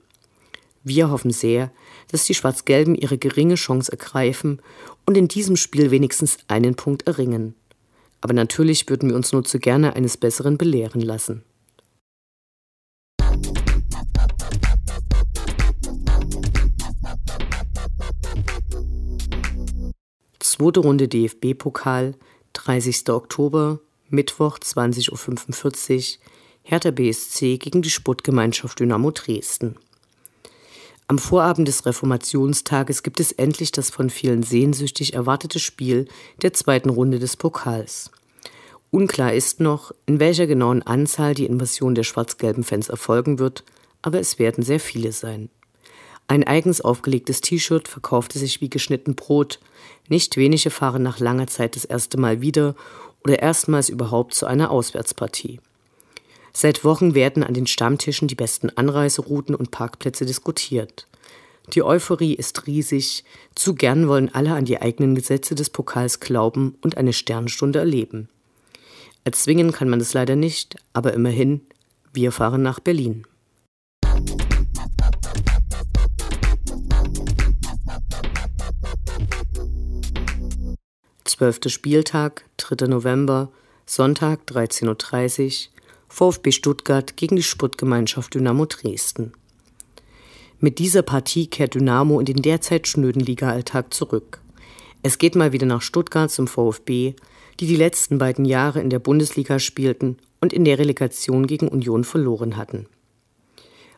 Wir 0.83 1.09
hoffen 1.09 1.31
sehr, 1.31 1.71
dass 2.11 2.25
die 2.25 2.35
Schwarz-Gelben 2.35 2.93
ihre 2.93 3.17
geringe 3.17 3.55
Chance 3.55 3.91
ergreifen 3.91 4.61
und 5.07 5.17
in 5.17 5.27
diesem 5.27 5.57
Spiel 5.57 5.89
wenigstens 5.89 6.37
einen 6.47 6.75
Punkt 6.75 7.07
erringen 7.07 7.55
aber 8.25 8.33
natürlich 8.33 8.89
würden 8.89 9.09
wir 9.09 9.15
uns 9.15 9.33
nur 9.33 9.43
zu 9.43 9.59
gerne 9.59 9.95
eines 9.95 10.17
Besseren 10.17 10.57
belehren 10.57 10.99
lassen. 10.99 11.43
Zweite 20.39 20.79
Runde 20.79 21.07
DFB-Pokal, 21.07 22.15
30. 22.53 23.09
Oktober, 23.09 23.79
Mittwoch 24.09 24.57
20.45 24.57 26.17
Uhr, 26.17 26.23
Hertha 26.63 26.89
BSC 26.89 27.59
gegen 27.59 27.83
die 27.83 27.91
Sportgemeinschaft 27.91 28.79
Dynamo 28.79 29.11
Dresden. 29.11 29.75
Am 31.07 31.19
Vorabend 31.19 31.67
des 31.67 31.85
Reformationstages 31.85 33.03
gibt 33.03 33.19
es 33.19 33.31
endlich 33.31 33.71
das 33.71 33.91
von 33.91 34.09
vielen 34.09 34.41
sehnsüchtig 34.41 35.13
erwartete 35.13 35.59
Spiel 35.59 36.07
der 36.41 36.53
zweiten 36.53 36.89
Runde 36.89 37.19
des 37.19 37.37
Pokals. 37.37 38.09
Unklar 38.89 39.33
ist 39.33 39.59
noch, 39.59 39.91
in 40.07 40.19
welcher 40.19 40.47
genauen 40.47 40.81
Anzahl 40.81 41.35
die 41.35 41.45
Invasion 41.45 41.93
der 41.93 42.03
schwarz-gelben 42.03 42.63
Fans 42.63 42.89
erfolgen 42.89 43.37
wird, 43.37 43.63
aber 44.01 44.19
es 44.19 44.39
werden 44.39 44.63
sehr 44.63 44.79
viele 44.79 45.11
sein. 45.11 45.49
Ein 46.27 46.43
eigens 46.43 46.81
aufgelegtes 46.81 47.39
T-Shirt 47.39 47.87
verkaufte 47.87 48.39
sich 48.39 48.59
wie 48.61 48.69
geschnitten 48.71 49.13
Brot. 49.13 49.59
Nicht 50.09 50.37
wenige 50.37 50.71
fahren 50.71 51.03
nach 51.03 51.19
langer 51.19 51.45
Zeit 51.45 51.75
das 51.75 51.85
erste 51.85 52.17
Mal 52.17 52.41
wieder 52.41 52.73
oder 53.23 53.43
erstmals 53.43 53.89
überhaupt 53.89 54.33
zu 54.33 54.47
einer 54.47 54.71
Auswärtspartie. 54.71 55.59
Seit 56.57 56.85
Wochen 56.85 57.15
werden 57.15 57.43
an 57.43 57.53
den 57.53 57.67
Stammtischen 57.67 58.29
die 58.29 58.35
besten 58.35 58.69
Anreiserouten 58.69 59.55
und 59.55 59.71
Parkplätze 59.71 60.25
diskutiert. 60.25 61.05
Die 61.73 61.83
Euphorie 61.83 62.33
ist 62.33 62.65
riesig, 62.65 63.25
zu 63.55 63.75
gern 63.75 64.07
wollen 64.07 64.33
alle 64.33 64.53
an 64.53 64.63
die 64.63 64.81
eigenen 64.81 65.15
Gesetze 65.15 65.53
des 65.53 65.69
Pokals 65.69 66.21
glauben 66.21 66.77
und 66.81 66.95
eine 66.95 67.11
Sternstunde 67.11 67.79
erleben. 67.79 68.29
Erzwingen 69.25 69.73
kann 69.73 69.89
man 69.89 69.99
es 69.99 70.13
leider 70.13 70.37
nicht, 70.37 70.77
aber 70.93 71.11
immerhin, 71.11 71.59
wir 72.13 72.31
fahren 72.31 72.61
nach 72.61 72.79
Berlin. 72.79 73.25
Zwölfter 81.25 81.69
Spieltag, 81.69 82.45
3. 82.55 82.87
November, 82.87 83.51
Sonntag 83.85 84.39
13.30 84.47 84.87
Uhr, 85.67 85.74
VfB 86.15 86.53
Stuttgart 86.53 87.17
gegen 87.17 87.35
die 87.35 87.43
Sportgemeinschaft 87.43 88.33
Dynamo 88.35 88.65
Dresden. 88.67 89.33
Mit 90.61 90.79
dieser 90.79 91.01
Partie 91.01 91.47
kehrt 91.47 91.75
Dynamo 91.75 92.21
in 92.21 92.25
den 92.25 92.41
derzeit 92.41 92.87
schnöden 92.87 93.21
Ligaalltag 93.21 93.93
zurück. 93.93 94.39
Es 95.03 95.17
geht 95.17 95.35
mal 95.35 95.51
wieder 95.51 95.65
nach 95.65 95.81
Stuttgart 95.81 96.31
zum 96.31 96.47
VfB, 96.47 97.15
die 97.59 97.67
die 97.67 97.75
letzten 97.75 98.17
beiden 98.17 98.45
Jahre 98.45 98.79
in 98.79 98.89
der 98.89 98.99
Bundesliga 98.99 99.59
spielten 99.59 100.15
und 100.39 100.53
in 100.53 100.63
der 100.63 100.79
Relegation 100.79 101.47
gegen 101.47 101.67
Union 101.67 102.05
verloren 102.05 102.55
hatten. 102.55 102.87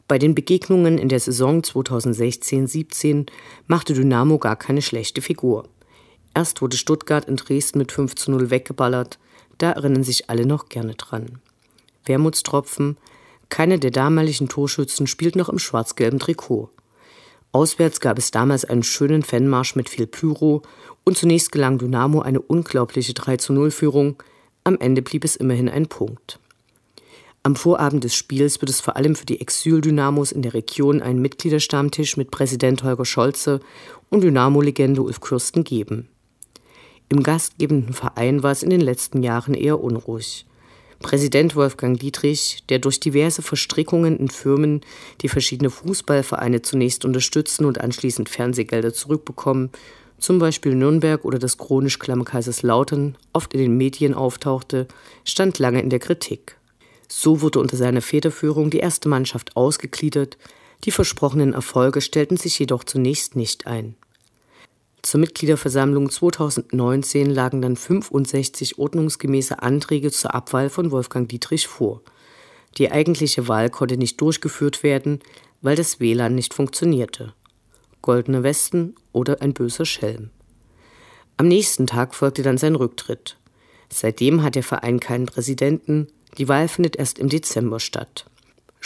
Bei 0.08 0.18
den 0.18 0.34
Begegnungen 0.34 0.98
in 0.98 1.10
der 1.10 1.20
Saison 1.20 1.62
2016-17 1.62 3.28
machte 3.68 3.94
Dynamo 3.94 4.40
gar 4.40 4.56
keine 4.56 4.82
schlechte 4.82 5.22
Figur. 5.22 5.70
Erst 6.34 6.64
wurde 6.64 6.78
Stuttgart 6.78 7.26
in 7.26 7.36
Dresden 7.36 7.78
mit 7.78 7.92
5 7.92 8.16
zu 8.16 8.32
0 8.32 8.50
weggeballert, 8.50 9.20
da 9.60 9.74
erinnern 9.74 10.04
sich 10.04 10.32
alle 10.32 10.48
noch 10.48 10.68
gerne 10.68 10.96
dran. 10.96 11.42
Wermutstropfen. 12.08 12.98
Keiner 13.50 13.78
der 13.78 13.92
damaligen 13.92 14.50
Torschützen 14.50 15.08
spielt 15.08 15.36
noch 15.36 15.50
im 15.50 15.60
schwarz-gelben 15.60 16.20
Trikot. 16.20 16.70
Auswärts 17.52 18.00
gab 18.00 18.18
es 18.18 18.32
damals 18.32 18.66
einen 18.66 18.84
schönen 18.84 19.24
Fanmarsch 19.24 19.76
mit 19.76 19.90
viel 19.90 20.06
Pyro 20.06 20.62
und 21.06 21.18
zunächst 21.18 21.52
gelang 21.52 21.78
Dynamo 21.78 22.22
eine 22.22 22.42
unglaubliche 22.42 23.14
3 23.14 23.38
0 23.50 23.72
Führung, 23.72 24.22
Am 24.64 24.78
Ende 24.80 25.02
blieb 25.02 25.24
es 25.24 25.38
immerhin 25.38 25.70
ein 25.70 25.88
Punkt. 25.88 26.40
Am 27.42 27.56
Vorabend 27.56 28.04
des 28.04 28.14
Spiels 28.14 28.60
wird 28.60 28.70
es 28.70 28.82
vor 28.82 28.98
allem 28.98 29.16
für 29.16 29.26
die 29.26 29.40
Exil-Dynamos 29.40 30.34
in 30.34 30.42
der 30.42 30.54
Region 30.54 31.02
einen 31.02 31.22
Mitgliederstammtisch 31.22 32.18
mit 32.18 32.30
Präsident 32.32 32.84
Holger 32.84 33.06
Scholze 33.06 33.62
und 34.10 34.26
Dynamo-Legende 34.26 35.02
Ulf 35.02 35.22
Kürsten 35.22 35.64
geben. 35.64 36.10
Im 37.08 37.24
gastgebenden 37.24 37.94
Verein 37.94 38.44
war 38.44 38.52
es 38.52 38.64
in 38.64 38.70
den 38.70 38.82
letzten 38.82 39.24
Jahren 39.24 39.54
eher 39.54 39.82
unruhig. 39.82 40.46
Präsident 41.00 41.56
Wolfgang 41.56 42.00
Dietrich, 42.00 42.64
der 42.70 42.80
durch 42.80 43.00
diverse 43.00 43.42
Verstrickungen 43.42 44.18
in 44.18 44.30
Firmen, 44.30 44.82
die 45.22 45.30
verschiedene 45.30 45.70
Fußballvereine 45.70 46.62
zunächst 46.62 47.06
unterstützen 47.06 47.66
und 47.66 47.80
anschließend 47.80 48.30
Fernsehgelder 48.30 48.94
zurückbekommen, 48.94 49.70
zum 50.18 50.40
Beispiel 50.40 50.74
Nürnberg 50.74 51.24
oder 51.26 51.38
das 51.38 51.58
chronisch 51.58 52.00
klamme 52.00 52.24
Kaiserslautern, 52.24 53.16
oft 53.34 53.54
in 53.54 53.60
den 53.60 53.78
Medien 53.78 54.16
auftauchte, 54.16 54.88
stand 55.24 55.60
lange 55.60 55.82
in 55.82 55.90
der 55.90 56.00
Kritik. 56.00 56.58
So 57.08 57.42
wurde 57.42 57.60
unter 57.60 57.78
seiner 57.78 58.02
Federführung 58.02 58.70
die 58.70 58.80
erste 58.80 59.08
Mannschaft 59.08 59.56
ausgegliedert, 59.56 60.38
die 60.84 60.92
versprochenen 60.92 61.54
Erfolge 61.54 62.02
stellten 62.02 62.38
sich 62.38 62.60
jedoch 62.60 62.84
zunächst 62.84 63.36
nicht 63.36 63.68
ein. 63.68 63.96
Zur 65.08 65.22
Mitgliederversammlung 65.22 66.10
2019 66.10 67.30
lagen 67.30 67.62
dann 67.62 67.78
65 67.78 68.78
ordnungsgemäße 68.78 69.64
Anträge 69.64 70.12
zur 70.12 70.36
Abwahl 70.36 70.70
von 70.70 70.92
Wolfgang 70.92 71.30
Dietrich 71.30 71.66
vor. 71.66 72.02
Die 72.78 72.92
eigentliche 72.92 73.48
Wahl 73.48 73.70
konnte 73.70 73.96
nicht 73.96 74.20
durchgeführt 74.20 74.84
werden, 74.84 75.20
weil 75.62 75.78
das 75.78 76.02
WLAN 76.02 76.36
nicht 76.36 76.54
funktionierte. 76.54 77.34
Goldene 78.02 78.44
Westen 78.44 78.96
oder 79.14 79.42
ein 79.42 79.54
böser 79.54 79.86
Schelm. 79.86 80.30
Am 81.38 81.48
nächsten 81.48 81.88
Tag 81.88 82.14
folgte 82.14 82.44
dann 82.44 82.58
sein 82.58 82.76
Rücktritt. 82.76 83.38
Seitdem 83.90 84.44
hat 84.44 84.56
der 84.56 84.64
Verein 84.64 85.00
keinen 85.00 85.28
Präsidenten, 85.28 86.08
die 86.38 86.50
Wahl 86.50 86.68
findet 86.68 86.98
erst 86.98 87.18
im 87.18 87.30
Dezember 87.30 87.80
statt. 87.80 88.26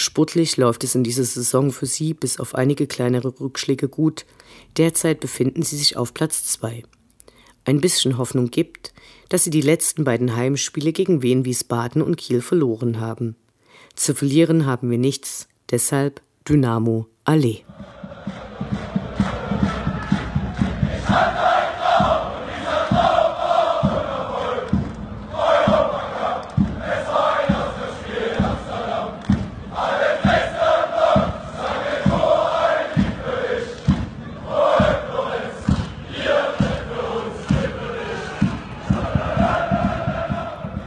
Sportlich 0.02 0.58
läuft 0.58 0.84
es 0.84 0.96
in 0.96 1.04
dieser 1.04 1.24
Saison 1.24 1.72
für 1.72 1.86
sie 1.86 2.16
bis 2.16 2.40
auf 2.40 2.56
einige 2.56 2.88
kleinere 2.88 3.40
Rückschläge 3.40 3.88
gut. 3.88 4.26
Derzeit 4.78 5.20
befinden 5.20 5.62
sie 5.62 5.78
sich 5.78 5.96
auf 5.96 6.16
Platz 6.16 6.46
2. 6.46 6.82
Ein 7.66 7.82
bisschen 7.82 8.18
Hoffnung 8.18 8.50
gibt, 8.50 8.94
dass 9.30 9.44
sie 9.44 9.52
die 9.52 9.62
letzten 9.62 10.04
beiden 10.04 10.36
Heimspiele 10.36 10.92
gegen 10.92 11.22
Wien, 11.22 11.46
Wiesbaden 11.46 12.02
und 12.02 12.18
Kiel 12.18 12.42
verloren 12.42 13.00
haben. 13.00 13.36
Zu 13.96 14.16
verlieren 14.16 14.66
haben 14.66 14.90
wir 14.90 14.98
nichts, 14.98 15.48
deshalb 15.70 16.22
Dynamo 16.50 17.06
Allee. 17.24 17.64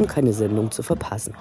um 0.00 0.06
keine 0.06 0.32
Sendung 0.32 0.70
zu 0.70 0.82
verpassen. 0.82 1.34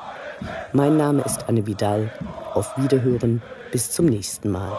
Mein 0.73 0.97
Name 0.97 1.23
ist 1.23 1.47
Anne 1.47 1.65
Vidal. 1.65 2.11
Auf 2.53 2.77
Wiederhören 2.77 3.41
bis 3.71 3.91
zum 3.91 4.05
nächsten 4.05 4.51
Mal. 4.51 4.77